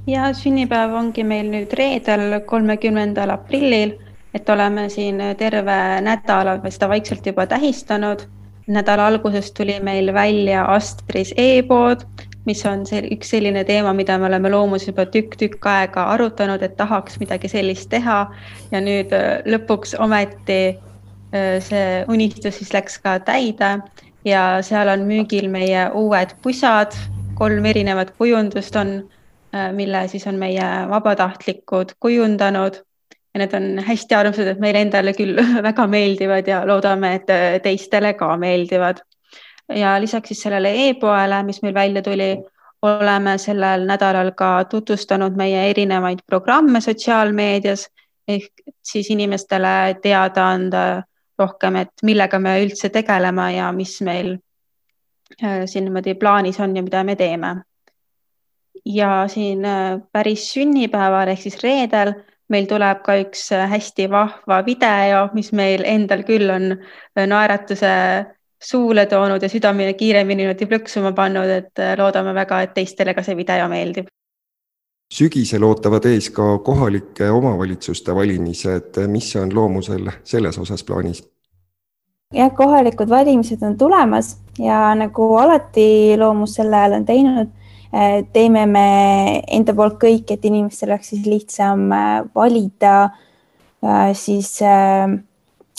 Ja 0.08 0.30
sünnipäev 0.34 0.94
ongi 0.94 1.24
meil 1.24 1.50
nüüd 1.50 1.74
reedel, 1.78 2.40
kolmekümnendal 2.46 3.34
aprillil, 3.34 3.96
et 4.36 4.50
oleme 4.50 4.88
siin 4.90 5.22
terve 5.40 5.78
nädala 6.06 6.58
seda 6.70 6.90
vaikselt 6.90 7.26
juba 7.26 7.48
tähistanud. 7.48 8.28
nädala 8.68 9.08
alguses 9.08 9.52
tuli 9.52 9.80
meil 9.80 10.14
välja 10.14 10.66
Astris 10.66 11.34
e-pood, 11.38 12.02
mis 12.46 12.66
on 12.66 12.86
see 12.86 13.04
üks 13.14 13.30
selline 13.30 13.64
teema, 13.64 13.94
mida 13.94 14.18
me 14.18 14.26
oleme 14.26 14.50
loomuses 14.50 14.88
juba 14.88 15.06
tükk-tükk 15.06 15.66
aega 15.70 16.08
arutanud, 16.14 16.62
et 16.62 16.74
tahaks 16.78 17.20
midagi 17.20 17.50
sellist 17.50 17.90
teha 17.90 18.18
ja 18.72 18.82
nüüd 18.82 19.14
äh, 19.14 19.42
lõpuks 19.46 19.94
ometi 20.02 20.60
äh, 20.74 21.62
see 21.62 22.06
unistus 22.08 22.58
siis 22.58 22.74
läks 22.74 22.98
ka 23.02 23.20
täide 23.20 23.78
ja 24.26 24.62
seal 24.66 24.90
on 24.90 25.06
müügil 25.06 25.50
meie 25.50 25.90
uued 25.94 26.34
pusad, 26.42 26.98
kolm 27.38 27.66
erinevat 27.66 28.16
kujundust 28.18 28.76
on 28.82 28.98
mille 29.72 30.08
siis 30.08 30.28
on 30.28 30.36
meie 30.36 30.66
vabatahtlikud 30.90 31.96
kujundanud. 32.00 32.82
Ja 33.34 33.40
need 33.40 33.54
on 33.54 33.84
hästi 33.84 34.16
armsad, 34.16 34.48
et 34.48 34.60
meile 34.64 34.82
endale 34.86 35.12
küll 35.14 35.36
väga 35.68 35.88
meeldivad 35.92 36.48
ja 36.48 36.62
loodame, 36.68 37.16
et 37.20 37.32
äh, 37.34 37.46
teistele 37.64 38.14
ka 38.14 38.36
meeldivad. 38.38 39.04
ja 39.76 39.96
lisaks 40.02 40.28
siis 40.30 40.44
sellele 40.46 40.72
e-poele, 40.88 41.44
mis 41.44 41.62
meil 41.62 41.74
välja 41.74 42.02
tuli, 42.02 42.38
oleme 42.86 43.38
sellel 43.42 43.88
nädalal 43.90 44.32
ka 44.38 44.66
tutvustanud 44.70 45.36
meie 45.36 45.70
erinevaid 45.70 46.20
programme 46.28 46.82
sotsiaalmeedias. 46.82 47.88
Ehk 48.28 48.52
siis 48.84 49.10
inimestele 49.10 49.98
teada 50.02 50.48
anda 50.50 51.04
rohkem, 51.40 51.76
et 51.76 52.04
millega 52.04 52.40
me 52.40 52.56
üldse 52.64 52.90
tegeleme 52.90 53.52
ja 53.56 53.72
mis 53.72 54.00
meil 54.02 54.36
äh, 55.44 55.66
siin 55.66 55.86
niimoodi 55.86 56.16
plaanis 56.16 56.60
on 56.60 56.76
ja 56.76 56.84
mida 56.84 57.04
me 57.04 57.16
teeme 57.16 57.56
ja 58.86 59.28
siin 59.28 59.66
äh, 59.66 60.02
päris 60.12 60.54
sünnipäeval 60.54 61.28
ehk 61.28 61.42
siis 61.42 61.58
reedel 61.64 62.14
meil 62.50 62.68
tuleb 62.70 63.02
ka 63.06 63.18
üks 63.24 63.50
äh, 63.56 63.70
hästi 63.70 64.10
vahva 64.12 64.62
video, 64.66 65.28
mis 65.34 65.52
meil 65.52 65.84
endal 65.86 66.24
küll 66.28 66.50
on 66.54 66.72
äh, 66.78 67.28
naeratuse 67.28 67.94
suule 68.62 69.06
toonud 69.06 69.42
ja 69.42 69.50
südamine 69.50 69.94
kiiremini 69.94 70.44
niimoodi 70.44 70.68
plõksuma 70.70 71.12
pannud, 71.14 71.50
et 71.50 71.82
loodame 72.00 72.34
väga, 72.34 72.62
et 72.62 72.74
teistele 72.74 73.14
ka 73.14 73.24
see 73.24 73.38
video 73.38 73.68
meeldib. 73.70 74.08
sügisel 75.14 75.64
ootavad 75.64 76.06
ees 76.10 76.30
ka 76.34 76.58
kohalike 76.66 77.30
omavalitsuste 77.30 78.16
valimised, 78.16 78.98
mis 79.08 79.36
on 79.36 79.54
Loomusel 79.54 80.10
selles 80.24 80.58
osas 80.58 80.84
plaanis? 80.84 81.22
jah, 82.34 82.50
kohalikud 82.56 83.10
valimised 83.10 83.62
on 83.64 83.78
tulemas 83.78 84.38
ja 84.60 84.96
nagu 84.96 85.36
alati 85.38 86.18
Loomus 86.18 86.56
sel 86.58 86.74
ajal 86.74 87.00
on 87.02 87.06
teinud 87.06 87.54
teeme 88.34 88.66
me 88.66 88.88
enda 89.48 89.74
poolt 89.76 90.00
kõik, 90.02 90.32
et 90.34 90.46
inimestel 90.46 90.92
oleks 90.92 91.14
siis 91.14 91.28
lihtsam 91.30 91.86
äh, 91.96 92.18
valida 92.36 92.96
äh, 93.06 94.12
siis 94.14 94.58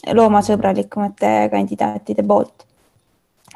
loomasõbralikumate 0.07 1.51
kandidaatide 1.51 2.23
poolt. 2.23 2.65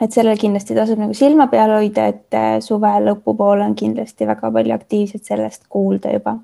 et 0.01 0.13
sellel 0.13 0.39
kindlasti 0.41 0.75
tasub 0.75 0.99
nagu 0.99 1.15
silma 1.15 1.47
peal 1.53 1.71
hoida, 1.77 2.07
et 2.09 2.63
suve 2.65 2.93
lõpupoole 3.05 3.65
on 3.65 3.75
kindlasti 3.77 4.27
väga 4.27 4.51
palju 4.51 4.75
aktiivset 4.75 5.25
sellest 5.25 5.69
kuulda 5.69 6.13
juba. 6.13 6.39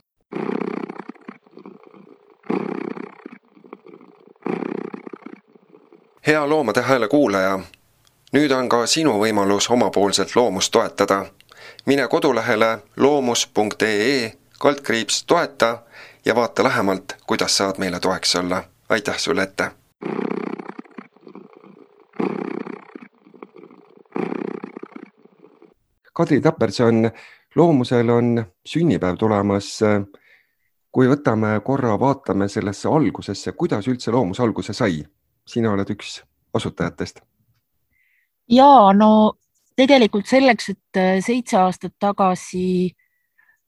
hea 6.26 6.48
Loomade 6.48 6.82
Hääle 6.82 7.08
kuulaja, 7.08 7.58
nüüd 8.32 8.52
on 8.52 8.68
ka 8.68 8.86
sinu 8.86 9.18
võimalus 9.20 9.70
omapoolselt 9.70 10.36
loomust 10.36 10.72
toetada 10.72 11.24
mine 11.86 12.08
kodulehele 12.08 12.78
loomus.ee 12.96 14.32
kaldkriips 14.58 15.24
toeta 15.24 15.78
ja 16.24 16.34
vaata 16.34 16.64
lähemalt, 16.64 17.04
kuidas 17.26 17.56
saad 17.56 17.74
meile 17.78 18.00
toeks 18.00 18.36
olla. 18.36 18.64
aitäh 18.88 19.18
sulle 19.18 19.42
ette! 19.42 19.70
Kadri 26.12 26.40
Taperson, 26.40 27.10
Loomusel 27.54 28.08
on 28.08 28.46
sünnipäev 28.66 29.16
tulemas. 29.16 29.80
kui 30.92 31.08
võtame 31.08 31.60
korra, 31.64 32.00
vaatame 32.00 32.48
sellesse 32.48 32.88
algusesse, 32.88 33.52
kuidas 33.52 33.88
üldse 33.88 34.10
Loomus 34.10 34.40
alguse 34.40 34.72
sai? 34.72 35.04
sina 35.46 35.70
oled 35.70 35.90
üks 35.90 36.22
asutajatest. 36.54 37.20
ja 38.48 38.92
no 38.92 39.32
tegelikult 39.76 40.28
selleks, 40.28 40.70
et 40.72 41.00
äh, 41.00 41.16
seitse 41.24 41.58
aastat 41.60 41.94
tagasi 42.00 42.68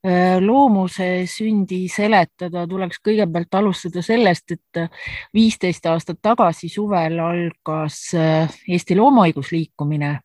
äh, 0.07 0.39
loomuse 0.43 1.27
sündi 1.31 1.85
seletada, 1.93 2.65
tuleks 2.69 3.03
kõigepealt 3.05 3.59
alustada 3.61 4.05
sellest, 4.05 4.57
et 4.57 4.81
äh, 4.85 5.11
viisteist 5.37 5.87
aastat 5.91 6.23
tagasi 6.23 6.71
suvel 6.73 7.21
algas 7.23 8.01
Eesti 8.15 8.97
loomaõigusliikumine. 8.99 10.19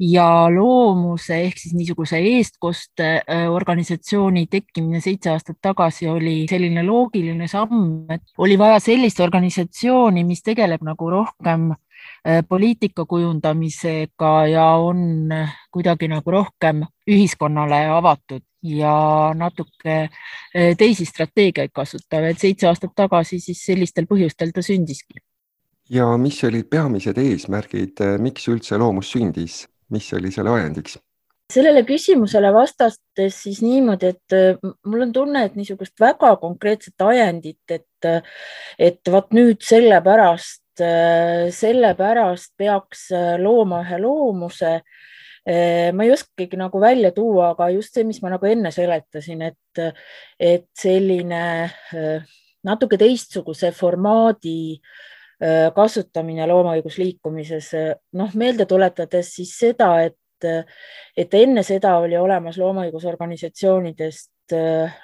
Ja 0.00 0.48
loomuse 0.48 1.36
ehk 1.44 1.58
siis 1.60 1.74
niisuguse 1.76 2.16
eestkoste 2.24 3.08
organisatsiooni 3.52 4.46
tekkimine 4.48 4.96
seitse 5.04 5.28
aastat 5.34 5.58
tagasi 5.60 6.08
oli 6.08 6.46
selline 6.48 6.80
loogiline 6.86 7.44
samm, 7.52 8.06
et 8.08 8.24
oli 8.40 8.56
vaja 8.56 8.78
sellist 8.80 9.20
organisatsiooni, 9.20 10.24
mis 10.24 10.40
tegeleb 10.40 10.80
nagu 10.88 11.10
rohkem 11.12 11.68
poliitika 12.48 13.04
kujundamisega 13.08 14.32
ja 14.46 14.64
on 14.76 15.32
kuidagi 15.72 16.08
nagu 16.08 16.30
rohkem 16.30 16.82
ühiskonnale 17.08 17.86
avatud 17.94 18.42
ja 18.62 19.32
natuke 19.34 19.96
äh, 20.02 20.76
teisi 20.78 21.04
strateegiaid 21.04 21.72
kasutav, 21.74 22.26
et 22.28 22.38
seitse 22.38 22.68
aastat 22.68 22.92
tagasi 22.96 23.40
siis 23.40 23.62
sellistel 23.64 24.08
põhjustel 24.10 24.52
ta 24.54 24.62
sündiski. 24.62 25.20
ja 25.90 26.16
mis 26.16 26.44
olid 26.44 26.68
peamised 26.70 27.18
eesmärgid, 27.18 28.00
äh, 28.04 28.18
miks 28.20 28.48
üldse 28.48 28.78
loomus 28.78 29.12
sündis, 29.12 29.64
mis 29.90 30.12
oli 30.12 30.32
selle 30.32 30.50
ajendiks? 30.58 30.98
sellele 31.50 31.82
küsimusele 31.82 32.52
vastates 32.54 33.40
siis 33.42 33.62
niimoodi, 33.62 34.12
et 34.12 34.62
mul 34.86 35.08
on 35.08 35.12
tunne, 35.12 35.44
et 35.44 35.56
niisugust 35.58 35.96
väga 36.00 36.36
konkreetset 36.38 37.02
ajendit, 37.02 37.64
et, 37.74 38.10
et 38.78 39.10
vot 39.10 39.32
nüüd 39.34 39.58
sellepärast 39.66 40.60
Äh, 40.69 40.69
sellepärast 41.54 42.54
peaks 42.58 43.10
äh, 43.16 43.36
looma 43.40 43.82
ühe 43.84 43.98
loomuse. 44.02 44.80
Äh, 45.48 45.90
ma 45.96 46.04
ei 46.04 46.12
oskagi 46.14 46.58
nagu 46.60 46.80
välja 46.80 47.12
tuua, 47.16 47.52
aga 47.54 47.70
just 47.74 47.94
see, 47.96 48.04
mis 48.08 48.20
ma 48.22 48.32
nagu 48.34 48.46
enne 48.46 48.72
seletasin, 48.74 49.42
et, 49.48 49.84
et 50.38 50.68
selline 50.76 51.44
natuke 52.66 52.98
teistsuguse 53.00 53.72
formaadi 53.72 54.80
kasutamine 55.72 56.44
loomaõigusliikumises, 56.50 57.70
noh, 58.20 58.34
meelde 58.36 58.66
tuletades 58.68 59.30
siis 59.38 59.54
seda, 59.56 59.94
et, 60.04 60.44
et 61.16 61.36
enne 61.38 61.64
seda 61.64 61.94
oli 62.02 62.18
olemas 62.20 62.58
loomaõigusorganisatsioonidest 62.60 64.52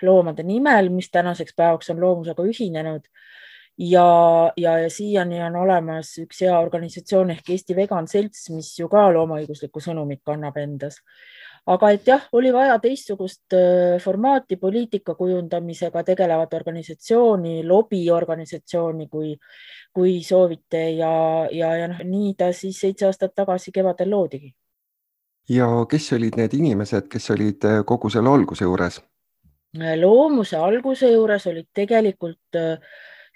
loomade 0.05 0.45
nimel, 0.45 0.91
mis 0.93 1.09
tänaseks 1.09 1.57
päevaks 1.57 1.89
on 1.95 2.05
loomusega 2.05 2.45
ühinenud 2.45 3.09
ja, 3.79 4.53
ja, 4.57 4.79
ja 4.79 4.91
siiani 4.91 5.41
on 5.43 5.57
olemas 5.57 6.17
üks 6.23 6.41
hea 6.45 6.59
organisatsioon 6.59 7.31
ehk 7.35 7.51
Eesti 7.55 7.77
Vegan 7.77 8.09
Selts, 8.09 8.49
mis 8.55 8.73
ju 8.79 8.89
ka 8.93 9.07
loomaõiguslikku 9.13 9.83
sõnumit 9.85 10.23
kannab 10.25 10.57
endas. 10.61 11.01
aga 11.67 11.91
et 11.91 12.07
jah, 12.07 12.29
oli 12.33 12.53
vaja 12.55 12.79
teistsugust 12.79 13.55
äh, 13.59 13.97
formaati 14.03 14.57
poliitika 14.57 15.15
kujundamisega 15.15 16.05
tegelevat 16.07 16.55
organisatsiooni, 16.55 17.65
lobiorganisatsiooni, 17.67 19.09
kui, 19.09 19.33
kui 19.93 20.23
soovite 20.23 20.91
ja, 20.95 21.11
ja, 21.51 21.73
ja 21.77 21.89
noh, 21.91 22.05
nii 22.05 22.35
ta 22.39 22.53
siis 22.53 22.79
seitse 22.81 23.07
aastat 23.07 23.35
tagasi 23.35 23.73
kevadel 23.73 24.11
loodigi. 24.11 24.55
ja 25.49 25.69
kes 25.91 26.13
olid 26.13 26.39
need 26.39 26.55
inimesed, 26.55 27.11
kes 27.11 27.31
olid 27.31 27.65
äh, 27.65 27.83
kogu 27.85 28.11
selle 28.11 28.31
alguse 28.31 28.65
juures? 28.65 29.03
loomuse 29.77 30.57
alguse 30.57 31.11
juures 31.13 31.47
olid 31.47 31.67
tegelikult 31.75 32.57
äh, 32.57 32.79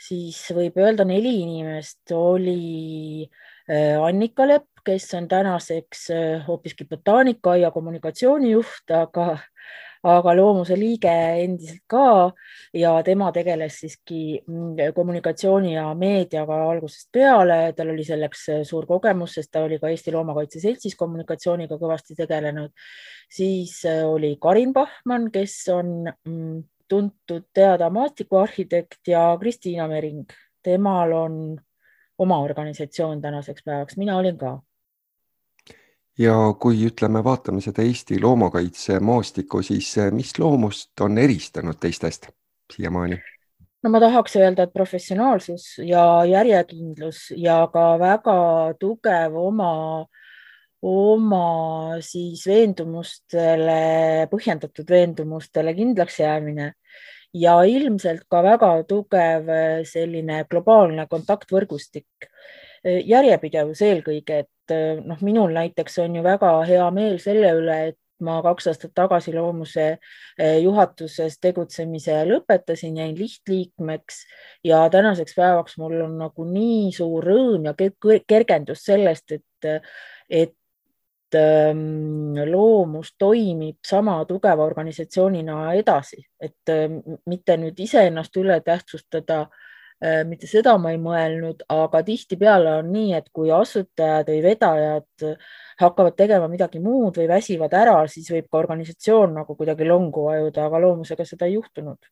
siis 0.01 0.41
võib 0.57 0.79
öelda 0.81 1.05
neli 1.09 1.35
inimest 1.45 2.13
oli 2.17 3.27
äh, 3.27 4.01
Annika 4.01 4.47
Lepp, 4.49 4.83
kes 4.85 5.13
on 5.19 5.29
tänaseks 5.29 6.09
äh, 6.15 6.47
hoopiski 6.47 6.87
botaanikaaia 6.89 7.71
kommunikatsioonijuht, 7.75 8.95
aga, 8.97 9.27
aga 10.09 10.35
loomuse 10.39 10.79
liige 10.81 11.13
endiselt 11.43 11.85
ka 11.91 12.33
ja 12.73 12.95
tema 13.05 13.29
tegeles 13.37 13.77
siiski 13.83 14.41
mm, 14.41 14.95
kommunikatsiooni 14.97 15.75
ja 15.75 15.91
meediaga 15.95 16.63
algusest 16.71 17.11
peale. 17.13 17.61
tal 17.77 17.93
oli 17.93 18.07
selleks 18.09 18.49
äh, 18.57 18.65
suur 18.65 18.89
kogemus, 18.89 19.37
sest 19.37 19.53
ta 19.53 19.67
oli 19.69 19.79
ka 19.83 19.93
Eesti 19.93 20.17
Loomakaitse 20.17 20.65
Seltsis 20.65 20.97
kommunikatsiooniga 20.97 21.77
kõvasti 21.77 22.17
tegelenud. 22.17 22.73
siis 23.31 23.83
oli 24.09 24.37
Karin 24.41 24.73
Pahman, 24.73 25.31
kes 25.31 25.63
on 25.77 25.97
mm, 26.09 26.61
tuntud 26.91 27.47
teada 27.55 27.91
maastikuarhitekt 27.91 29.09
ja 29.09 29.37
Kristiina 29.41 29.89
Mering. 29.89 30.27
temal 30.63 31.13
on 31.13 31.61
oma 32.19 32.39
organisatsioon 32.39 33.21
tänaseks 33.21 33.63
päevaks, 33.65 33.97
mina 33.97 34.17
olin 34.17 34.39
ka. 34.39 34.59
ja 36.19 36.35
kui 36.61 36.85
ütleme, 36.87 37.25
vaatame 37.25 37.61
seda 37.65 37.83
Eesti 37.83 38.21
loomakaitsemaastikku, 38.21 39.63
siis 39.63 39.95
mis 40.11 40.39
loomust 40.39 41.01
on 41.01 41.19
eristanud 41.19 41.81
teistest 41.81 42.29
siiamaani? 42.77 43.21
no 43.83 43.91
ma 43.91 44.01
tahaks 44.01 44.37
öelda, 44.37 44.67
et 44.67 44.73
professionaalsus 44.73 45.79
ja 45.85 46.25
järjekindlus 46.29 47.31
ja 47.37 47.63
ka 47.73 47.87
väga 47.99 48.41
tugev 48.81 49.37
oma, 49.37 49.73
oma 50.83 52.01
siis 52.05 52.47
veendumustele, 52.49 54.27
põhjendatud 54.33 54.89
veendumustele 54.89 55.75
kindlaks 55.77 56.21
jäämine. 56.23 56.73
Ja 57.37 57.61
ilmselt 57.63 58.25
ka 58.31 58.43
väga 58.43 58.73
tugev 58.89 59.47
selline 59.87 60.45
globaalne 60.51 61.07
kontaktvõrgustik. 61.11 62.31
Järjepidevus 62.85 63.83
eelkõige, 63.87 64.39
et 64.47 64.75
noh, 65.05 65.21
minul 65.23 65.53
näiteks 65.55 66.01
on 66.03 66.17
ju 66.17 66.25
väga 66.27 66.51
hea 66.67 66.89
meel 66.97 67.21
selle 67.23 67.53
üle, 67.61 67.77
et 67.93 67.99
ma 68.21 68.41
kaks 68.45 68.67
aastat 68.73 68.93
tagasi 68.97 69.33
Loomuse 69.33 69.87
juhatuses 70.63 71.39
tegutsemise 71.41 72.19
lõpetasin, 72.29 72.99
jäin 72.99 73.15
lihtliikmeks. 73.19 74.23
Ja 74.65 74.83
tänaseks 74.93 75.37
päevaks 75.37 75.79
mul 75.79 76.01
on 76.05 76.19
nagu 76.21 76.45
nii 76.49 76.91
suur 76.97 77.25
rõõm 77.31 77.71
ja 77.71 77.75
kergendus 78.27 78.85
sellest, 78.89 79.39
et, 79.39 79.85
et 80.29 80.57
loomus 81.35 83.15
toimib 83.19 83.79
sama 83.87 84.19
tugeva 84.29 84.65
organisatsioonina 84.65 85.73
edasi, 85.79 86.25
et 86.41 86.73
mitte 87.27 87.57
nüüd 87.57 87.79
iseennast 87.87 88.37
üle 88.41 88.61
tähtsustada 88.67 89.47
Äh, 90.05 90.23
mitte 90.25 90.49
seda 90.49 90.79
ma 90.81 90.95
ei 90.95 90.97
mõelnud, 90.97 91.67
aga 91.69 92.01
tihtipeale 92.01 92.71
on 92.79 92.87
nii, 92.89 93.11
et 93.19 93.27
kui 93.37 93.51
asutajad 93.53 94.31
või 94.33 94.39
vedajad 94.47 95.25
hakkavad 95.83 96.17
tegema 96.17 96.47
midagi 96.49 96.81
muud 96.81 97.19
või 97.21 97.27
väsivad 97.29 97.77
ära, 97.77 97.99
siis 98.09 98.31
võib 98.33 98.49
ka 98.49 98.63
organisatsioon 98.63 99.37
nagu 99.37 99.57
kuidagi 99.59 99.85
longu 99.85 100.25
vajuda, 100.31 100.65
aga 100.71 100.81
loomusega 100.87 101.27
seda 101.29 101.51
ei 101.51 101.59
juhtunud. 101.59 102.09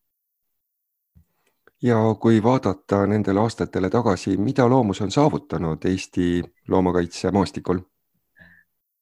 ja 1.82 1.96
kui 2.20 2.42
vaadata 2.44 3.06
nendele 3.06 3.40
aastatele 3.40 3.88
tagasi, 3.88 4.37
mida 4.37 4.68
loomus 4.68 5.00
on 5.00 5.10
saavutanud 5.10 5.84
Eesti 5.88 6.42
loomakaitsemaastikul? 6.68 7.80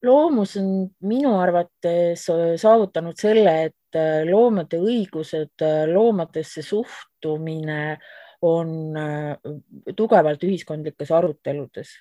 Loomus 0.07 0.57
on 0.61 0.71
minu 1.09 1.35
arvates 1.41 2.29
saavutanud 2.63 3.19
selle, 3.19 3.57
et 3.71 3.99
loomade 4.29 4.79
õigused, 4.83 5.65
loomadesse 5.93 6.63
suhtumine 6.63 7.97
on 8.45 8.97
äh, 8.97 9.37
tugevalt 9.97 10.45
ühiskondlikes 10.45 11.11
aruteludes. 11.11 11.95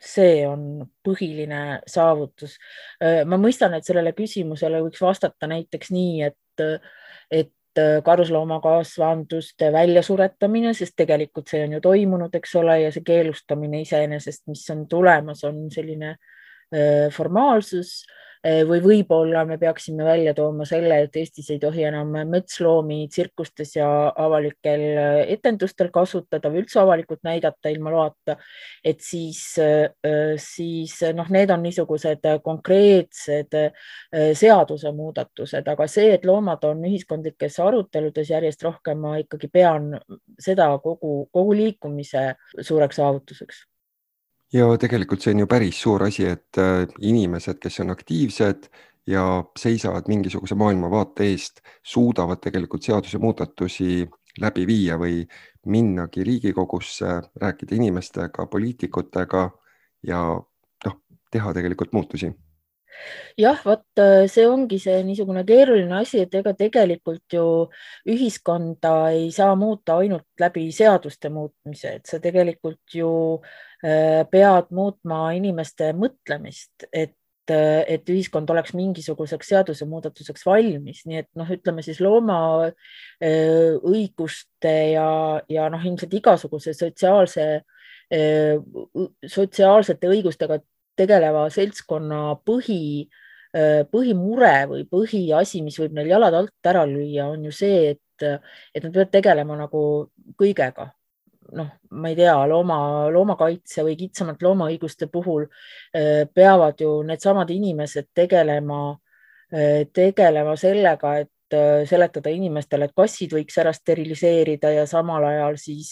see 0.00 0.46
on 0.48 0.86
põhiline 1.04 1.82
saavutus. 1.84 2.54
Äh, 3.04 3.26
ma 3.28 3.36
mõistan, 3.36 3.74
et 3.76 3.84
sellele 3.84 4.14
küsimusele 4.16 4.80
võiks 4.86 5.02
vastata 5.04 5.44
näiteks 5.50 5.90
nii, 5.92 6.22
et, 6.30 6.62
et 7.28 7.78
äh, 7.78 7.98
karusloomakasvanduste 8.06 9.68
väljasuretamine, 9.72 10.72
sest 10.74 10.96
tegelikult 10.96 11.52
see 11.52 11.66
on 11.66 11.76
ju 11.76 11.82
toimunud, 11.84 12.32
eks 12.40 12.56
ole, 12.62 12.78
ja 12.86 12.94
see 12.94 13.04
keelustamine 13.04 13.82
iseenesest, 13.84 14.46
mis 14.48 14.64
on 14.72 14.86
tulemas, 14.88 15.44
on 15.44 15.66
selline 15.74 16.14
formaalsus 17.16 17.96
Eh, 18.40 18.62
või 18.64 18.78
võib-olla 18.80 19.42
me 19.44 19.58
peaksime 19.60 20.00
välja 20.00 20.32
tooma 20.32 20.64
selle, 20.64 21.02
et 21.04 21.16
Eestis 21.20 21.50
ei 21.52 21.58
tohi 21.60 21.82
enam 21.84 22.14
metsloomi 22.24 23.02
tsirkustes 23.12 23.74
ja 23.76 23.88
avalikel 24.16 24.84
eh, 24.88 25.32
etendustel 25.34 25.90
kasutada 25.92 26.48
või 26.48 26.62
üldse 26.62 26.80
avalikult 26.80 27.20
näidata 27.26 27.68
ilma 27.68 27.92
loata. 27.92 28.38
et 28.84 29.00
siis, 29.04 29.42
siis 30.40 30.94
noh, 31.14 31.28
need 31.28 31.50
on 31.52 31.62
niisugused 31.62 32.24
konkreetsed 32.44 33.56
seadusemuudatused, 34.40 35.68
aga 35.68 35.86
see, 35.86 36.14
et 36.14 36.24
loomad 36.24 36.64
on 36.64 36.80
ühiskondlikes 36.88 37.58
aruteludes 37.60 38.30
järjest 38.32 38.64
rohkem, 38.64 39.04
ma 39.04 39.18
ikkagi 39.20 39.52
pean 39.52 39.92
seda 40.40 40.70
kogu, 40.80 41.26
kogu 41.34 41.58
liikumise 41.60 42.30
suureks 42.56 43.02
saavutuseks 43.02 43.66
ja 44.52 44.66
tegelikult 44.80 45.22
see 45.22 45.34
on 45.34 45.44
ju 45.44 45.50
päris 45.50 45.80
suur 45.82 46.04
asi, 46.06 46.26
et 46.26 46.58
äh, 46.58 46.86
inimesed, 47.00 47.60
kes 47.62 47.80
on 47.84 47.94
aktiivsed 47.94 48.70
ja 49.10 49.24
seisavad 49.58 50.08
mingisuguse 50.10 50.54
maailmavaate 50.58 51.30
eest, 51.30 51.62
suudavad 51.82 52.42
tegelikult 52.42 52.86
seadusemuudatusi 52.86 54.08
läbi 54.40 54.66
viia 54.66 54.98
või 54.98 55.24
minnagi 55.66 56.24
Riigikogusse, 56.24 57.20
rääkida 57.42 57.74
inimestega, 57.76 58.46
poliitikutega 58.46 59.48
ja 60.06 60.20
noh, 60.86 61.00
teha 61.30 61.52
tegelikult 61.54 61.92
muutusi 61.92 62.30
jah, 63.38 63.60
vot 63.64 64.00
äh, 64.00 64.26
see 64.30 64.46
ongi 64.48 64.78
see 64.82 65.00
niisugune 65.06 65.44
keeruline 65.48 66.00
asi, 66.00 66.24
et 66.24 66.34
ega 66.40 66.52
tegelikult 66.56 67.36
ju 67.36 67.44
ühiskonda 68.10 68.94
ei 69.14 69.30
saa 69.34 69.54
muuta 69.58 70.00
ainult 70.00 70.28
läbi 70.40 70.68
seaduste 70.74 71.30
muutmise, 71.32 71.96
et 72.00 72.10
sa 72.10 72.20
tegelikult 72.22 72.96
ju 72.96 73.12
äh, 73.84 74.22
pead 74.30 74.70
muutma 74.76 75.30
inimeste 75.38 75.92
mõtlemist, 75.96 76.88
et 76.92 77.16
äh, 77.50 77.82
et 77.96 78.06
ühiskond 78.12 78.50
oleks 78.52 78.76
mingisuguseks 78.78 79.48
seadusemuudatuseks 79.54 80.44
valmis, 80.46 81.04
nii 81.08 81.22
et 81.24 81.30
noh, 81.38 81.48
ütleme 81.50 81.82
siis 81.82 81.98
looma 82.04 82.70
õiguste 83.20 84.74
ja, 84.92 85.08
ja 85.50 85.66
noh, 85.72 85.82
ilmselt 85.82 86.14
igasuguse 86.14 86.76
sotsiaalse, 86.78 87.46
sotsiaalsete 89.30 90.08
õigustega 90.10 90.60
tegeleva 90.98 91.46
seltskonna 91.52 92.20
põhi, 92.46 93.08
äh, 93.56 93.82
põhimure 93.90 94.54
või 94.70 94.86
põhiasi, 94.90 95.62
mis 95.64 95.78
võib 95.80 95.96
neil 95.96 96.12
jalad 96.12 96.36
alt 96.36 96.70
ära 96.72 96.86
lüüa, 96.88 97.30
on 97.30 97.44
ju 97.48 97.52
see, 97.54 97.94
et, 97.94 98.26
et 98.74 98.84
nad 98.84 98.92
peavad 98.92 99.12
tegelema 99.12 99.58
nagu 99.64 99.82
kõigega. 100.40 100.90
noh, 101.50 101.66
ma 101.98 102.10
ei 102.12 102.14
tea, 102.14 102.34
looma, 102.46 103.08
loomakaitse 103.10 103.82
või 103.82 103.96
kitsamalt 103.98 104.42
loomaõiguste 104.44 105.08
puhul 105.10 105.48
äh, 105.48 106.28
peavad 106.34 106.78
ju 106.78 107.00
needsamad 107.02 107.50
inimesed 107.50 108.12
tegelema, 108.14 108.94
äh, 109.50 109.82
tegelema 109.92 110.56
sellega, 110.56 111.18
et 111.18 111.30
seletada 111.90 112.30
inimestele, 112.30 112.86
et 112.86 112.94
kassid 112.94 113.32
võiks 113.34 113.56
ära 113.58 113.72
steriliseerida 113.74 114.70
ja 114.70 114.84
samal 114.86 115.24
ajal 115.26 115.56
siis 115.58 115.88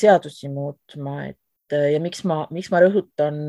seadusi 0.00 0.48
muutma, 0.50 1.28
et 1.28 1.39
ja 1.72 2.00
miks 2.02 2.22
ma, 2.28 2.44
miks 2.52 2.70
ma 2.72 2.80
rõhutan, 2.82 3.40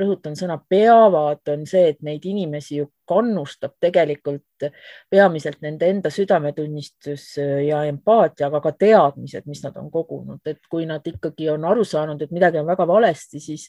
rõhutan 0.00 0.34
sõna 0.38 0.58
peavad, 0.70 1.42
on 1.52 1.64
see, 1.68 1.92
et 1.92 2.02
neid 2.06 2.24
inimesi 2.26 2.80
ju 2.80 2.88
kannustab 3.08 3.76
tegelikult 3.80 4.68
peamiselt 5.10 5.62
nende 5.64 5.88
enda 5.88 6.10
südametunnistus 6.12 7.30
ja 7.38 7.84
empaatia, 7.88 8.48
aga 8.48 8.62
ka 8.64 8.74
teadmised, 8.78 9.46
mis 9.46 9.62
nad 9.64 9.78
on 9.80 9.90
kogunud, 9.94 10.42
et 10.50 10.60
kui 10.70 10.86
nad 10.88 11.04
ikkagi 11.06 11.50
on 11.54 11.66
aru 11.68 11.86
saanud, 11.86 12.22
et 12.22 12.34
midagi 12.34 12.60
on 12.60 12.68
väga 12.68 12.88
valesti, 12.88 13.40
siis 13.40 13.68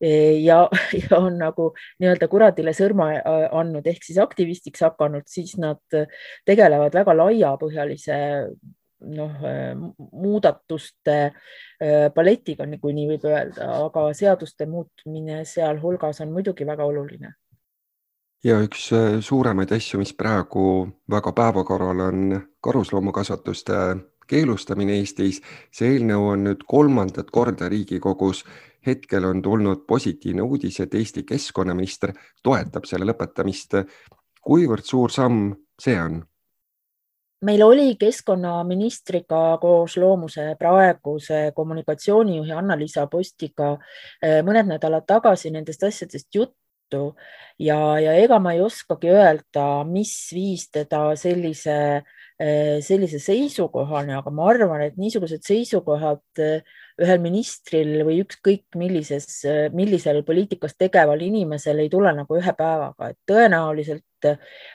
ja, 0.00 0.68
ja 1.02 1.18
on 1.18 1.38
nagu 1.40 1.70
nii-öelda 1.98 2.28
kuradile 2.30 2.74
sõrma 2.76 3.10
andnud 3.60 3.86
ehk 3.86 4.04
siis 4.06 4.18
aktivistiks 4.22 4.84
hakanud, 4.86 5.26
siis 5.30 5.56
nad 5.60 5.82
tegelevad 6.46 6.94
väga 6.94 7.16
laiapõhjalise 7.18 8.18
noh, 9.00 9.34
äh, 9.44 9.74
muudatuste 10.12 11.16
äh, 11.24 12.08
paletiga, 12.14 12.66
kui 12.80 12.94
nii 12.96 13.08
võib 13.12 13.26
öelda, 13.28 13.68
aga 13.84 14.08
seaduste 14.16 14.66
muutmine 14.66 15.44
sealhulgas 15.48 16.22
on 16.24 16.32
muidugi 16.32 16.66
väga 16.66 16.84
oluline. 16.84 17.34
ja 18.44 18.60
üks 18.62 18.90
äh, 18.92 19.18
suuremaid 19.20 19.72
asju, 19.72 19.98
mis 19.98 20.14
praegu 20.14 20.88
väga 21.10 21.32
päevakorral 21.32 22.00
on 22.00 22.40
karusloomakasvatuste 22.60 23.74
keelustamine 24.28 24.98
Eestis. 25.00 25.42
see 25.72 25.94
eelnõu 25.96 26.32
on 26.32 26.44
nüüd 26.50 26.64
kolmandat 26.66 27.30
korda 27.30 27.68
Riigikogus. 27.68 28.44
hetkel 28.86 29.24
on 29.24 29.42
tulnud 29.42 29.86
positiivne 29.86 30.42
uudis, 30.42 30.80
et 30.80 30.94
Eesti 30.94 31.22
keskkonnaminister 31.22 32.12
toetab 32.42 32.84
selle 32.84 33.12
lõpetamist. 33.12 33.84
kuivõrd 34.42 34.84
suur 34.84 35.10
samm 35.10 35.54
see 35.80 36.00
on? 36.00 36.22
Meil 37.46 37.62
oli 37.62 37.94
keskkonnaministriga 38.00 39.58
koos 39.62 39.96
Loomuse 39.96 40.54
praeguse 40.58 41.52
kommunikatsioonijuhi 41.54 42.52
Anna-Liisa 42.52 43.06
Postiga 43.10 43.74
eh, 44.22 44.40
mõned 44.46 44.70
nädalad 44.72 45.06
tagasi 45.06 45.52
nendest 45.54 45.84
asjadest 45.86 46.28
juttu. 46.34 46.54
Ja, 47.60 47.98
ja 48.00 48.14
ega 48.16 48.38
ma 48.40 48.54
ei 48.56 48.62
oskagi 48.64 49.10
öelda, 49.12 49.84
mis 49.84 50.12
viis 50.32 50.70
teda 50.72 51.10
sellise, 51.20 51.74
eh, 52.40 52.78
sellise 52.80 53.20
seisukohani, 53.20 54.14
aga 54.16 54.32
ma 54.32 54.46
arvan, 54.48 54.86
et 54.86 54.96
niisugused 54.96 55.44
seisukohad 55.44 56.40
eh, 56.40 56.62
ühel 56.98 57.20
ministril 57.20 57.92
või 58.08 58.22
ükskõik 58.24 58.78
millises, 58.80 59.42
millisel 59.76 60.24
poliitikas 60.26 60.78
tegeval 60.80 61.20
inimesel 61.28 61.84
ei 61.84 61.92
tule 61.92 62.14
nagu 62.16 62.40
ühe 62.40 62.56
päevaga, 62.56 63.12
et 63.12 63.20
tõenäoliselt 63.28 64.07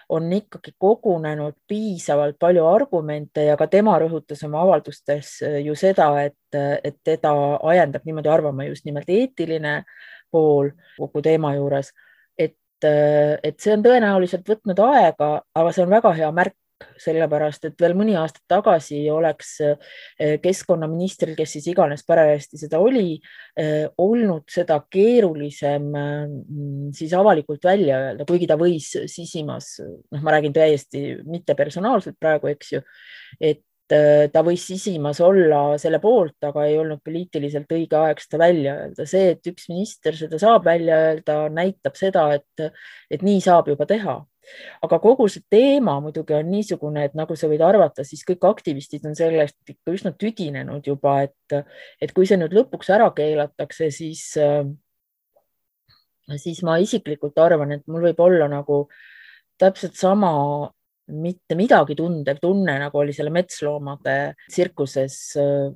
on 0.10 0.32
ikkagi 0.34 0.74
kogunenud 0.80 1.56
piisavalt 1.68 2.38
palju 2.40 2.66
argumente 2.68 3.46
ja 3.48 3.58
ka 3.58 3.68
tema 3.68 3.98
rõhutas 4.00 4.44
oma 4.46 4.62
avaldustes 4.64 5.36
ju 5.66 5.76
seda, 5.76 6.10
et, 6.24 6.58
et 6.84 6.98
teda 7.04 7.34
ajendab 7.74 8.06
niimoodi 8.06 8.30
arvama 8.30 8.68
just 8.70 8.86
nimelt 8.86 9.10
eetiline 9.10 9.84
pool 10.32 10.72
kogu 10.98 11.22
teema 11.22 11.54
juures. 11.56 11.94
et, 12.38 12.58
et 12.84 13.60
see 13.60 13.74
on 13.74 13.84
tõenäoliselt 13.86 14.50
võtnud 14.50 14.80
aega, 14.84 15.30
aga 15.56 15.72
see 15.72 15.86
on 15.86 15.94
väga 15.94 16.14
hea 16.18 16.32
märk 16.32 16.58
sellepärast 17.00 17.68
et 17.70 17.82
veel 17.82 17.96
mõni 17.98 18.16
aasta 18.20 18.42
tagasi 18.50 19.00
oleks 19.14 19.54
eh, 19.64 20.38
keskkonnaministril, 20.44 21.36
kes 21.38 21.56
siis 21.58 21.68
iganes 21.72 22.06
parajasti 22.08 22.60
seda 22.62 22.82
oli, 22.84 23.18
eh, 23.60 23.86
olnud 24.04 24.46
seda 24.52 24.80
keerulisem 24.92 25.90
mm, 25.90 26.88
siis 26.98 27.14
avalikult 27.18 27.64
välja 27.66 28.00
öelda, 28.08 28.28
kuigi 28.30 28.50
ta 28.50 28.58
võis 28.60 28.90
sisimas, 29.12 29.76
noh, 29.84 30.24
ma 30.24 30.36
räägin 30.36 30.56
täiesti 30.56 31.06
mittepersonaalselt 31.28 32.20
praegu, 32.22 32.52
eks 32.54 32.76
ju, 32.78 32.84
et 33.42 33.64
ta 33.88 34.42
võis 34.46 34.64
sisimas 34.64 35.20
olla 35.22 35.78
selle 35.82 36.00
poolt, 36.02 36.38
aga 36.48 36.64
ei 36.66 36.78
olnud 36.80 37.02
poliitiliselt 37.04 37.72
õige 37.76 37.98
aeg 38.00 38.22
seda 38.24 38.40
välja 38.42 38.76
öelda. 38.80 39.06
see, 39.10 39.34
et 39.36 39.50
üks 39.52 39.68
minister 39.70 40.16
seda 40.18 40.40
saab 40.42 40.66
välja 40.66 41.00
öelda, 41.10 41.40
näitab 41.54 42.00
seda, 42.00 42.30
et, 42.40 42.70
et 43.12 43.26
nii 43.26 43.42
saab 43.44 43.68
juba 43.74 43.86
teha 43.90 44.22
aga 44.84 45.00
kogu 45.04 45.28
see 45.32 45.44
teema 45.52 45.96
muidugi 46.04 46.36
on 46.38 46.50
niisugune, 46.52 47.06
et 47.08 47.16
nagu 47.18 47.36
sa 47.40 47.50
võid 47.52 47.64
arvata, 47.66 48.06
siis 48.08 48.24
kõik 48.28 48.46
aktivistid 48.50 49.06
on 49.08 49.16
sellest 49.18 49.58
ikka 49.70 49.96
üsna 49.96 50.14
tüdinenud 50.20 50.88
juba, 50.88 51.22
et, 51.28 51.58
et 52.02 52.14
kui 52.16 52.28
see 52.30 52.40
nüüd 52.42 52.56
lõpuks 52.58 52.92
ära 52.94 53.10
keelatakse, 53.16 53.90
siis, 53.96 54.26
siis 56.44 56.64
ma 56.68 56.78
isiklikult 56.84 57.40
arvan, 57.40 57.78
et 57.78 57.88
mul 57.88 58.10
võib 58.10 58.24
olla 58.26 58.50
nagu 58.52 58.86
täpselt 59.62 59.96
sama 60.00 60.34
mitte 61.12 61.58
midagi 61.60 61.96
tundev 62.00 62.40
tunne, 62.42 62.78
nagu 62.80 63.00
oli 63.02 63.14
selle 63.16 63.32
metsloomade 63.34 64.16
tsirkuses 64.48 65.18
äh, 65.42 65.74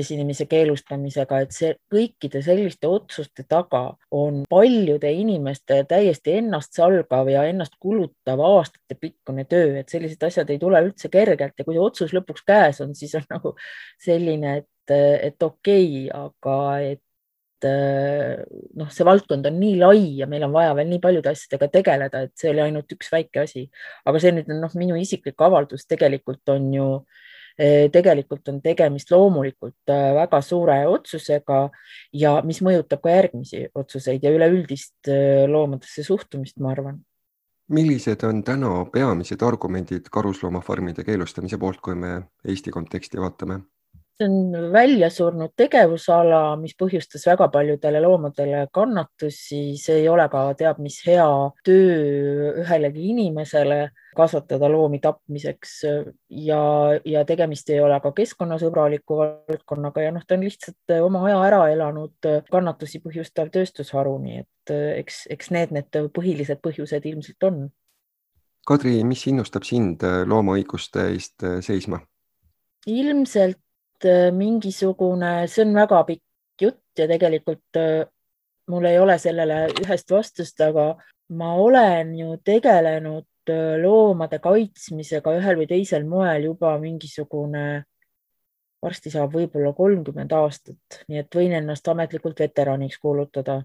esinemise 0.00 0.46
keelustamisega, 0.50 1.42
et 1.44 1.52
see 1.56 1.72
kõikide 1.92 2.40
selliste 2.44 2.88
otsuste 2.88 3.44
taga 3.48 3.84
on 4.16 4.42
paljude 4.50 5.12
inimeste 5.12 5.82
täiesti 5.90 6.38
ennastsalgav 6.40 7.28
ja 7.32 7.44
ennast 7.50 7.76
kulutav 7.82 8.40
aastatepikkune 8.48 9.44
töö, 9.50 9.76
et 9.82 9.92
sellised 9.92 10.24
asjad 10.28 10.50
ei 10.50 10.60
tule 10.62 10.80
üldse 10.86 11.12
kergelt 11.12 11.58
ja 11.58 11.68
kui 11.68 11.76
see 11.76 11.84
otsus 11.84 12.16
lõpuks 12.16 12.46
käes 12.48 12.80
on, 12.84 12.96
siis 12.96 13.14
on 13.18 13.28
nagu 13.30 13.56
selline, 14.00 14.62
et, 14.62 14.96
et 15.28 15.48
okei 15.48 16.08
okay,, 16.08 16.28
aga 16.30 16.58
et 16.94 17.04
noh, 17.68 18.88
see 18.92 19.06
valdkond 19.06 19.46
on 19.48 19.58
nii 19.60 19.74
lai 19.80 20.00
ja 20.20 20.28
meil 20.30 20.46
on 20.46 20.54
vaja 20.54 20.74
veel 20.78 20.88
nii 20.90 21.02
paljude 21.02 21.32
asjadega 21.32 21.68
tegeleda, 21.72 22.24
et 22.26 22.32
see 22.38 22.52
oli 22.52 22.64
ainult 22.66 22.94
üks 22.96 23.12
väike 23.12 23.44
asi. 23.44 23.66
aga 24.06 24.22
see 24.22 24.34
nüüd 24.36 24.50
on 24.52 24.62
noh, 24.66 24.74
minu 24.78 24.98
isiklik 25.00 25.40
avaldus, 25.46 25.86
tegelikult 25.90 26.54
on 26.54 26.68
ju, 26.74 26.88
äh, 27.60 27.86
tegelikult 27.94 28.48
on 28.52 28.60
tegemist 28.64 29.12
loomulikult 29.14 29.94
äh, 29.94 30.10
väga 30.18 30.42
suure 30.42 30.80
otsusega 30.90 31.62
ja 32.24 32.36
mis 32.46 32.62
mõjutab 32.64 33.04
ka 33.04 33.16
järgmisi 33.16 33.68
otsuseid 33.74 34.24
ja 34.24 34.34
üleüldist 34.34 35.12
loomadesse 35.48 36.04
suhtumist, 36.06 36.58
ma 36.62 36.74
arvan 36.76 37.02
millised 37.72 38.24
on 38.28 38.42
täna 38.44 38.84
peamised 38.92 39.42
argumendid 39.42 40.08
karusloomafarmide 40.12 41.04
keelustamise 41.06 41.58
poolt, 41.58 41.80
kui 41.80 41.94
me 41.94 42.18
Eesti 42.44 42.74
konteksti 42.74 43.20
vaatame? 43.20 43.62
See 44.20 44.28
on 44.28 44.72
väljasurnud 44.72 45.52
tegevusala, 45.56 46.56
mis 46.60 46.74
põhjustas 46.78 47.24
väga 47.26 47.48
paljudele 47.52 48.00
loomadele 48.04 48.66
kannatusi, 48.72 49.76
see 49.80 50.02
ei 50.02 50.08
ole 50.08 50.28
ka 50.32 50.44
teab 50.58 50.80
mis 50.82 51.00
hea 51.06 51.26
töö 51.64 52.52
ühelegi 52.62 53.08
inimesele 53.12 53.90
kasvatada 54.16 54.68
loomi 54.68 55.00
tapmiseks 55.00 55.78
ja, 56.28 56.62
ja 57.04 57.24
tegemist 57.24 57.70
ei 57.72 57.80
ole 57.80 57.98
ka 58.04 58.12
keskkonnasõbraliku 58.12 59.18
valdkonnaga 59.22 60.06
ja 60.06 60.12
noh, 60.12 60.24
ta 60.26 60.36
on 60.36 60.44
lihtsalt 60.46 60.96
oma 61.00 61.24
aja 61.28 61.40
ära 61.48 61.62
elanud 61.72 62.32
kannatusi 62.50 63.00
põhjustav 63.04 63.52
tööstusharu, 63.54 64.18
nii 64.22 64.42
et 64.44 64.74
eks, 65.02 65.26
eks 65.32 65.52
need 65.56 65.72
need 65.72 66.02
põhilised 66.14 66.60
põhjused 66.62 67.08
ilmselt 67.08 67.48
on. 67.48 67.62
Kadri, 68.68 69.00
mis 69.02 69.24
innustab 69.26 69.64
sind 69.66 70.04
loomaõiguste 70.04 71.08
eest 71.10 71.42
seisma? 71.66 72.04
ilmselt 72.86 73.61
Äh, 74.04 74.32
mingisugune, 74.34 75.46
see 75.46 75.62
on 75.62 75.76
väga 75.76 76.00
pikk 76.08 76.62
jutt 76.62 76.98
ja 76.98 77.06
tegelikult 77.06 77.78
äh, 77.78 78.02
mul 78.70 78.86
ei 78.90 78.96
ole 78.98 79.14
sellele 79.22 79.68
ühest 79.78 80.10
vastust, 80.10 80.58
aga 80.64 80.96
ma 81.38 81.52
olen 81.54 82.10
ju 82.18 82.32
tegelenud 82.42 83.52
äh, 83.52 83.76
loomade 83.82 84.40
kaitsmisega 84.42 85.36
ühel 85.38 85.60
või 85.60 85.68
teisel 85.70 86.08
moel 86.08 86.48
juba 86.48 86.72
mingisugune, 86.82 87.84
varsti 88.82 89.12
saab 89.14 89.36
võib-olla 89.38 89.70
kolmkümmend 89.76 90.34
aastat, 90.34 91.04
nii 91.06 91.22
et 91.22 91.38
võin 91.38 91.54
ennast 91.60 91.86
ametlikult 91.94 92.42
veteraniks 92.42 92.98
kuulutada. 92.98 93.62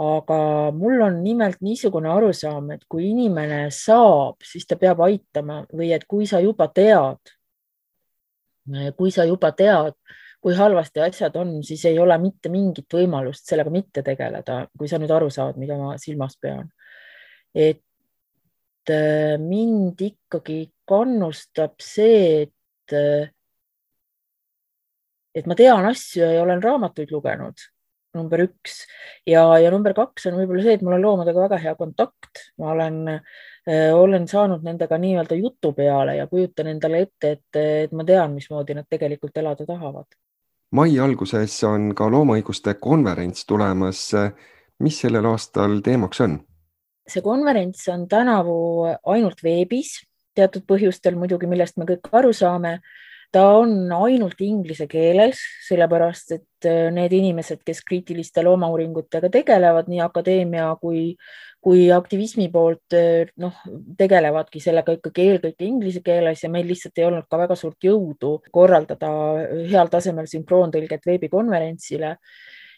aga 0.00 0.38
mul 0.72 1.02
on 1.02 1.18
nimelt 1.24 1.58
niisugune 1.60 2.08
arusaam, 2.08 2.70
et 2.70 2.86
kui 2.88 3.10
inimene 3.10 3.66
saab, 3.74 4.38
siis 4.46 4.70
ta 4.70 4.78
peab 4.78 5.02
aitama 5.02 5.64
või 5.74 5.90
et 5.92 6.06
kui 6.06 6.30
sa 6.30 6.38
juba 6.40 6.70
tead, 6.70 7.39
kui 8.96 9.12
sa 9.14 9.26
juba 9.28 9.52
tead, 9.56 9.96
kui 10.40 10.56
halvasti 10.56 11.02
asjad 11.04 11.36
on, 11.36 11.58
siis 11.64 11.84
ei 11.88 11.98
ole 12.00 12.16
mitte 12.18 12.48
mingit 12.52 12.88
võimalust 12.92 13.48
sellega 13.48 13.72
mitte 13.72 14.02
tegeleda, 14.06 14.62
kui 14.78 14.88
sa 14.88 15.00
nüüd 15.00 15.12
aru 15.12 15.28
saad, 15.32 15.58
mida 15.60 15.76
ma 15.78 15.96
silmas 16.00 16.38
pean. 16.40 16.70
et 17.54 17.82
äh, 18.90 19.36
mind 19.38 20.00
ikkagi 20.00 20.70
kannustab 20.88 21.82
see, 21.82 22.46
et, 22.46 22.94
äh, 22.94 23.28
et 25.34 25.46
ma 25.46 25.58
tean 25.58 25.86
asju 25.90 26.24
ja 26.24 26.42
olen 26.42 26.62
raamatuid 26.62 27.10
lugenud 27.10 27.58
number 28.16 28.42
üks 28.44 28.84
ja, 29.28 29.44
ja 29.60 29.70
number 29.72 29.94
kaks 29.96 30.26
on 30.30 30.38
võib-olla 30.40 30.64
see, 30.64 30.76
et 30.78 30.82
mul 30.86 30.96
on 30.96 31.04
loomadega 31.04 31.44
väga 31.46 31.60
hea 31.62 31.74
kontakt, 31.78 32.42
ma 32.58 32.72
olen 32.74 32.98
äh,, 33.12 33.92
olen 33.94 34.26
saanud 34.30 34.64
nendega 34.66 34.98
nii-öelda 34.98 35.38
jutu 35.38 35.72
peale 35.76 36.16
ja 36.18 36.26
kujutan 36.30 36.72
endale 36.72 37.04
ette, 37.06 37.36
et, 37.36 37.60
et 37.86 37.94
ma 37.96 38.06
tean, 38.06 38.34
mismoodi 38.34 38.76
nad 38.78 38.88
tegelikult 38.90 39.36
elada 39.42 39.66
tahavad. 39.66 40.08
mai 40.72 40.98
alguses 40.98 41.56
on 41.68 41.94
ka 41.94 42.10
loomaõiguste 42.10 42.74
konverents 42.80 43.46
tulemas. 43.46 44.10
mis 44.80 45.00
sellel 45.00 45.26
aastal 45.26 45.80
teemaks 45.84 46.20
on? 46.20 46.40
see 47.10 47.22
konverents 47.22 47.88
on 47.88 48.08
tänavu 48.08 48.86
ainult 49.06 49.42
veebis, 49.42 50.00
teatud 50.34 50.62
põhjustel 50.66 51.16
muidugi, 51.18 51.48
millest 51.50 51.76
me 51.76 51.86
kõik 51.88 52.10
aru 52.12 52.32
saame 52.32 52.80
ta 53.32 53.44
on 53.60 53.92
ainult 53.94 54.40
inglise 54.42 54.86
keeles, 54.90 55.40
sellepärast 55.68 56.34
et 56.36 56.68
äh, 56.68 56.88
need 56.94 57.14
inimesed, 57.14 57.62
kes 57.66 57.82
kriitiliste 57.86 58.42
loomauuringutega 58.46 59.30
tegelevad, 59.32 59.90
nii 59.90 60.02
akadeemia 60.04 60.66
kui, 60.82 61.14
kui 61.62 61.86
aktivismi 61.94 62.48
poolt, 62.52 62.96
äh, 62.98 63.30
noh, 63.42 63.62
tegelevadki 63.98 64.62
sellega 64.62 64.96
ikkagi 64.98 65.28
eelkõige 65.28 65.68
inglise 65.68 66.02
keeles 66.06 66.42
ja 66.44 66.50
meil 66.52 66.66
lihtsalt 66.70 66.98
ei 66.98 67.06
olnud 67.10 67.28
ka 67.30 67.42
väga 67.44 67.58
suurt 67.58 67.86
jõudu 67.86 68.36
korraldada 68.50 69.12
heal 69.70 69.92
tasemel 69.92 70.30
sünkroontõlget 70.30 71.06
veebikonverentsile 71.06 72.16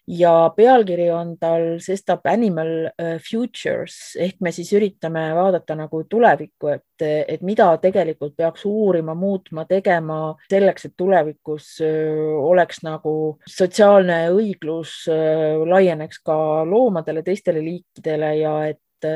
ja 0.09 0.33
pealkiri 0.57 1.07
on 1.15 1.37
tal 1.41 1.79
sestap 1.83 2.27
Animal 2.31 2.73
äh, 2.91 3.19
Futures. 3.23 4.17
Ehk 4.21 4.41
me 4.43 4.53
siis 4.55 4.73
üritame 4.75 5.25
vaadata 5.37 5.77
nagu 5.79 6.03
tulevikku, 6.11 6.73
et, 6.75 7.05
et 7.05 7.43
mida 7.47 7.69
tegelikult 7.83 8.35
peaks 8.37 8.67
uurima, 8.69 9.15
muutma, 9.19 9.65
tegema 9.71 10.35
selleks, 10.51 10.89
et 10.89 10.97
tulevikus 10.99 11.77
äh, 11.87 12.35
oleks 12.43 12.83
nagu 12.87 13.15
sotsiaalne 13.47 14.25
õiglus 14.35 15.03
äh, 15.13 15.63
laieneks 15.69 16.23
ka 16.27 16.37
loomadele, 16.69 17.23
teistele 17.27 17.63
liikidele 17.63 18.35
ja 18.41 18.57
et, 18.73 19.09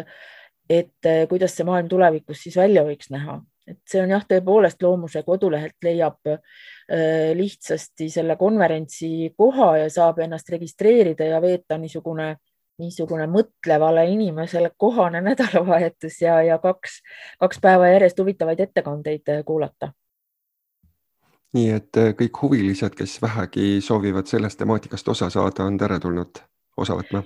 et 0.70 1.12
kuidas 1.30 1.54
see 1.54 1.66
maailm 1.66 1.90
tulevikus 1.90 2.46
siis 2.46 2.56
välja 2.58 2.82
võiks 2.86 3.10
näha 3.14 3.40
et 3.66 3.80
see 3.88 4.02
on 4.02 4.12
jah, 4.14 4.24
tõepoolest 4.28 4.82
Loomuse 4.82 5.22
kodulehelt 5.26 5.76
leiab 5.84 6.30
äh, 6.30 7.32
lihtsasti 7.34 8.08
selle 8.12 8.36
konverentsi 8.38 9.32
koha 9.36 9.72
ja 9.82 9.90
saab 9.90 10.22
ennast 10.24 10.50
registreerida 10.54 11.26
ja 11.32 11.40
veeta 11.42 11.78
niisugune, 11.78 12.36
niisugune 12.82 13.26
mõtlevale 13.32 14.06
inimesele 14.12 14.70
kohane 14.76 15.22
nädalavahetus 15.28 16.20
ja, 16.22 16.40
ja 16.46 16.58
kaks, 16.62 17.00
kaks 17.42 17.62
päeva 17.62 17.90
järjest 17.94 18.18
huvitavaid 18.22 18.62
ettekandeid 18.68 19.34
äh, 19.34 19.42
kuulata. 19.44 19.92
Nii 21.56 21.68
et 21.72 21.98
äh, 21.98 22.14
kõik 22.18 22.42
huvilised, 22.42 22.94
kes 22.94 23.18
vähegi 23.22 23.80
soovivad 23.82 24.30
sellest 24.30 24.62
temaatikast 24.62 25.08
osa 25.08 25.30
saada, 25.32 25.66
on 25.66 25.78
teretulnud 25.80 26.42
osa 26.76 26.98
võtma 26.98 27.24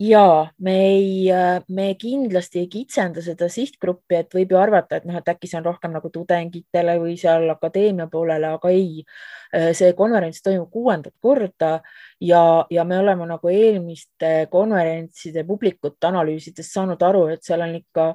ja 0.00 0.48
me 0.58 0.74
ei, 0.86 1.28
me 1.68 1.94
kindlasti 2.00 2.62
ei 2.62 2.68
kitsenda 2.72 3.20
seda 3.24 3.50
sihtgruppi, 3.52 4.16
et 4.16 4.34
võib 4.34 4.54
ju 4.54 4.58
arvata, 4.60 4.96
et 4.96 5.06
noh, 5.08 5.18
et 5.18 5.28
äkki 5.28 5.50
see 5.50 5.58
on 5.60 5.66
rohkem 5.66 5.92
nagu 5.92 6.08
tudengitele 6.12 6.96
või 7.02 7.18
seal 7.20 7.44
akadeemia 7.52 8.08
poolele, 8.12 8.54
aga 8.56 8.72
ei. 8.72 9.04
see 9.76 9.92
konverents 9.98 10.44
toimub 10.46 10.70
kuuendat 10.70 11.12
korda 11.20 11.80
ja, 12.22 12.42
ja 12.70 12.84
me 12.84 13.00
oleme 13.02 13.26
nagu 13.26 13.50
eelmiste 13.50 14.46
konverentside 14.50 15.44
publikut 15.44 16.04
analüüsides 16.06 16.72
saanud 16.72 17.02
aru, 17.02 17.26
et 17.34 17.42
seal 17.44 17.64
on 17.66 17.74
ikka 17.74 18.06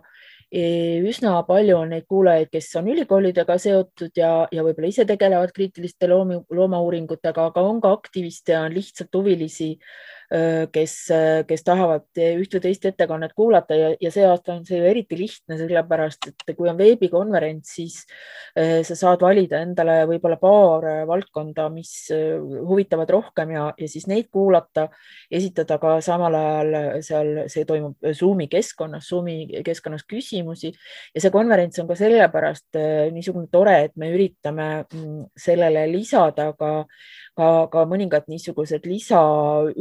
e, 0.50 0.64
üsna 1.06 1.36
palju 1.48 1.78
on 1.78 1.92
neid 1.92 2.08
kuulajaid, 2.10 2.50
kes 2.54 2.72
on 2.80 2.88
ülikoolidega 2.96 3.60
seotud 3.62 4.16
ja, 4.18 4.32
ja 4.52 4.64
võib-olla 4.66 4.90
ise 4.90 5.06
tegelevad 5.06 5.54
kriitiliste 5.54 6.10
loomi, 6.10 6.40
loomauuringutega, 6.50 7.50
aga 7.52 7.66
on 7.68 7.84
ka 7.84 7.92
aktiviste, 8.00 8.58
on 8.58 8.74
lihtsalt 8.74 9.14
huvilisi 9.14 9.76
kes, 10.74 10.94
kes 11.48 11.64
tahavad 11.66 12.20
üht 12.20 12.56
või 12.56 12.64
teist 12.64 12.86
ettekannet 12.90 13.34
kuulata 13.38 13.78
ja, 13.78 13.92
ja 14.02 14.12
see 14.12 14.26
aasta 14.28 14.56
on 14.56 14.64
see 14.68 14.80
ju 14.80 14.88
eriti 14.90 15.18
lihtne, 15.20 15.58
sellepärast 15.60 16.30
et 16.32 16.56
kui 16.58 16.70
on 16.70 16.78
veebikonverents, 16.80 17.76
siis 17.78 18.02
sa 18.56 18.98
saad 18.98 19.24
valida 19.24 19.62
endale 19.64 20.02
võib-olla 20.10 20.38
paar 20.42 20.88
valdkonda, 21.08 21.68
mis 21.74 21.94
huvitavad 22.12 23.12
rohkem 23.16 23.54
ja, 23.56 23.68
ja 23.78 23.90
siis 23.92 24.08
neid 24.12 24.30
kuulata, 24.34 24.88
esitada 25.32 25.78
ka 25.82 25.98
samal 26.06 26.36
ajal 26.40 27.02
seal, 27.06 27.34
see 27.52 27.66
toimub 27.68 28.12
Zoomi 28.16 28.50
keskkonnas, 28.52 29.10
Zoomi 29.12 29.64
keskkonnas 29.66 30.06
küsimusi. 30.10 30.74
Ja 31.16 31.24
see 31.24 31.34
konverents 31.34 31.80
on 31.84 31.90
ka 31.90 31.98
sellepärast 32.00 32.80
niisugune 33.16 33.52
tore, 33.52 33.78
et 33.90 33.96
me 34.00 34.12
üritame 34.16 34.70
mm, 34.84 35.22
sellele 35.46 35.86
lisada 35.92 36.52
ka 36.58 36.74
ka, 37.36 37.48
ka 37.72 37.84
mõningad 37.90 38.30
niisugused 38.32 38.86
lisaüllatused, 38.88 39.76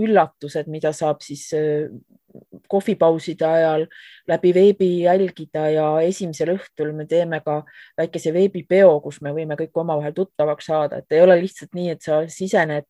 mida 0.71 0.93
saab 0.93 1.23
siis 1.25 1.47
äh, 1.57 1.87
kohvipauside 2.69 3.47
ajal 3.47 3.87
läbi 4.29 4.51
veebi 4.55 4.89
jälgida 5.05 5.69
ja 5.71 5.87
esimesel 6.03 6.55
õhtul 6.57 6.91
me 6.97 7.07
teeme 7.07 7.41
ka 7.45 7.61
väikese 7.99 8.33
veebipeo, 8.35 8.99
kus 9.05 9.21
me 9.23 9.35
võime 9.37 9.57
kõik 9.61 9.81
omavahel 9.85 10.17
tuttavaks 10.17 10.71
saada, 10.73 10.99
et 10.99 11.15
ei 11.15 11.23
ole 11.23 11.39
lihtsalt 11.43 11.75
nii, 11.79 11.95
et 11.95 12.03
sa 12.03 12.23
sisened, 12.29 12.89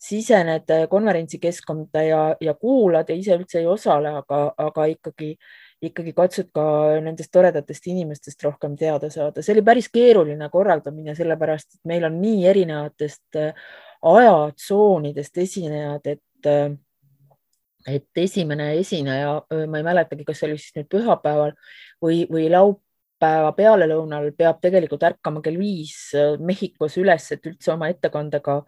sisened 0.00 0.72
konverentsikeskkonda 0.90 2.04
ja, 2.06 2.22
ja 2.40 2.54
kuulad 2.54 3.10
ja 3.10 3.16
ise 3.18 3.36
üldse 3.36 3.60
ei 3.60 3.68
osale, 3.68 4.14
aga, 4.22 4.44
aga 4.56 4.90
ikkagi 4.94 5.34
ikkagi 5.84 6.10
katsud 6.10 6.48
ka 6.54 6.62
nendest 7.04 7.30
toredatest 7.30 7.84
inimestest 7.86 8.42
rohkem 8.42 8.74
teada 8.76 9.10
saada. 9.14 9.42
see 9.42 9.54
oli 9.54 9.62
päris 9.62 9.86
keeruline 9.94 10.48
korraldamine, 10.50 11.14
sellepärast 11.14 11.76
et 11.76 11.84
meil 11.86 12.06
on 12.08 12.16
nii 12.18 12.46
erinevatest 12.50 13.38
ajatsoonidest 14.02 15.38
esinejad, 15.38 16.06
et, 16.06 16.46
äh, 16.46 16.74
et 17.88 18.22
esimene 18.22 18.72
esineja, 18.78 19.38
ma 19.70 19.80
ei 19.80 19.86
mäletagi, 19.86 20.26
kas 20.26 20.40
see 20.40 20.50
oli 20.50 20.60
siis 20.60 20.76
nüüd 20.76 20.90
pühapäeval 20.92 21.54
või, 22.04 22.22
või 22.30 22.46
laupäeva 22.52 23.50
pealelõunal 23.56 24.30
peab 24.38 24.60
tegelikult 24.62 25.06
ärkama 25.08 25.42
kell 25.44 25.58
viis 25.60 25.96
Mehhikos 26.38 26.98
üles, 27.02 27.30
et 27.34 27.50
üldse 27.50 27.72
oma 27.74 27.90
ettekandega 27.92 28.60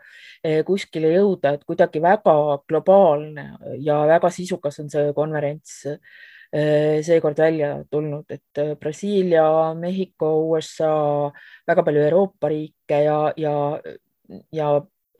kuskile 0.67 1.15
jõuda, 1.15 1.55
et 1.57 1.65
kuidagi 1.69 2.03
väga 2.03 2.35
globaalne 2.69 3.47
ja 3.85 4.03
väga 4.11 4.33
sisukas 4.35 4.81
on 4.83 4.93
see 4.93 5.15
konverents 5.17 5.85
seekord 6.51 7.39
välja 7.39 7.77
tulnud, 7.91 8.27
et 8.35 8.61
Brasiilia, 8.81 9.75
Mehhiko, 9.79 10.33
USA, 10.51 11.31
väga 11.69 11.85
palju 11.87 12.03
Euroopa 12.09 12.51
riike 12.51 13.05
ja, 13.05 13.19
ja, 13.39 13.53
ja 14.53 14.71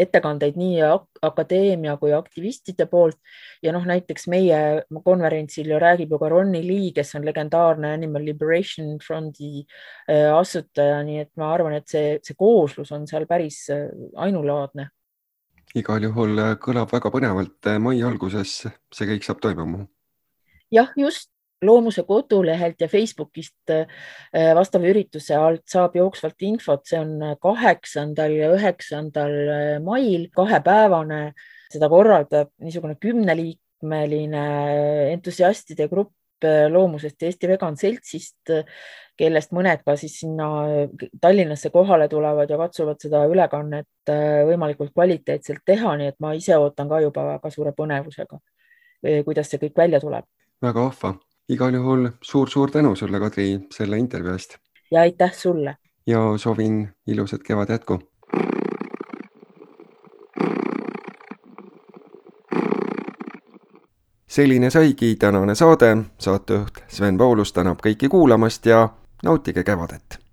ettekandeid 0.01 0.57
nii 0.59 0.81
akadeemia 1.27 1.97
kui 2.01 2.13
aktivistide 2.17 2.87
poolt 2.91 3.19
ja 3.63 3.73
noh, 3.75 3.85
näiteks 3.87 4.29
meie 4.33 4.61
konverentsil 5.05 5.71
ju 5.73 5.81
räägib 5.83 6.15
ju 6.15 6.21
ka 6.21 6.31
Ronnie 6.33 6.65
Lee, 6.65 6.93
kes 6.97 7.15
on 7.19 7.27
legendaarne 7.29 7.93
Animal 7.97 8.25
Liberation 8.25 8.99
Frondi 9.05 9.65
äh, 10.09 10.31
asutaja, 10.35 11.03
nii 11.07 11.21
et 11.25 11.33
ma 11.41 11.53
arvan, 11.55 11.77
et 11.81 11.89
see, 11.89 12.19
see 12.25 12.39
kooslus 12.39 12.93
on 12.97 13.07
seal 13.11 13.27
päris 13.31 13.63
äh, 13.75 13.89
ainulaadne. 14.17 14.91
igal 15.75 16.03
juhul 16.03 16.39
äh, 16.39 16.55
kõlab 16.61 16.93
väga 16.93 17.13
põnevalt, 17.15 17.75
mai 17.79 18.01
alguses 18.03 18.57
see 18.67 19.13
kõik 19.13 19.27
saab 19.27 19.43
toimuma. 19.45 19.87
jah, 20.71 20.91
just 20.97 21.31
loomuse 21.63 22.03
kodulehelt 22.03 22.81
ja 22.81 22.89
Facebookist 22.89 23.71
äh, 23.71 24.55
vastava 24.57 24.89
ürituse 24.91 25.37
alt 25.37 25.67
saab 25.69 25.97
jooksvalt 25.99 26.47
infot, 26.49 26.87
see 26.89 27.01
on 27.01 27.19
kaheksandal 27.43 28.37
ja 28.37 28.53
üheksandal 28.57 29.35
äh, 29.57 29.75
mail 29.85 30.29
kahepäevane. 30.37 31.33
seda 31.71 31.87
korraldab 31.87 32.49
niisugune 32.59 32.97
kümneliikmeline 32.99 34.41
entusiastide 35.13 35.87
grupp 35.89 36.45
äh, 36.45 36.67
loomusest 36.73 37.23
Eesti 37.23 37.53
Vegan 37.53 37.77
Seltsist, 37.77 38.51
kellest 39.21 39.53
mõned 39.53 39.85
ka 39.85 39.95
siis 40.01 40.17
sinna 40.23 40.49
Tallinnasse 41.21 41.71
kohale 41.71 42.09
tulevad 42.09 42.51
ja 42.51 42.57
katsuvad 42.59 42.99
seda 43.05 43.27
ülekannet 43.29 44.15
võimalikult 44.49 44.95
kvaliteetselt 44.97 45.61
teha, 45.67 45.93
nii 46.01 46.15
et 46.15 46.23
ma 46.25 46.33
ise 46.35 46.57
ootan 46.57 46.89
ka 46.89 47.05
juba 47.05 47.27
väga 47.35 47.53
suure 47.53 47.77
põnevusega, 47.77 48.41
kuidas 49.29 49.53
see 49.53 49.61
kõik 49.69 49.77
välja 49.77 50.01
tuleb. 50.01 50.25
väga 50.65 50.89
vahva 50.89 51.19
igal 51.51 51.75
juhul 51.75 52.09
suur-suur 52.23 52.71
tänu 52.71 52.97
sulle, 52.97 53.21
Kadri, 53.21 53.61
selle 53.75 53.99
intervjuu 53.99 54.33
eest. 54.33 54.57
ja 54.91 55.01
aitäh 55.01 55.33
sulle. 55.35 55.77
ja 56.07 56.19
soovin 56.37 56.89
ilusat 57.07 57.43
kevade 57.43 57.73
jätku. 57.73 57.99
selline 64.29 64.71
saigi 64.71 65.17
tänane 65.17 65.55
saade, 65.55 65.97
saatejuht 66.19 66.85
Sven 66.89 67.19
Paulus 67.19 67.53
tänab 67.53 67.83
kõiki 67.87 68.09
kuulamast 68.09 68.67
ja 68.67 68.89
nautige 69.25 69.65
kevadet 69.65 70.30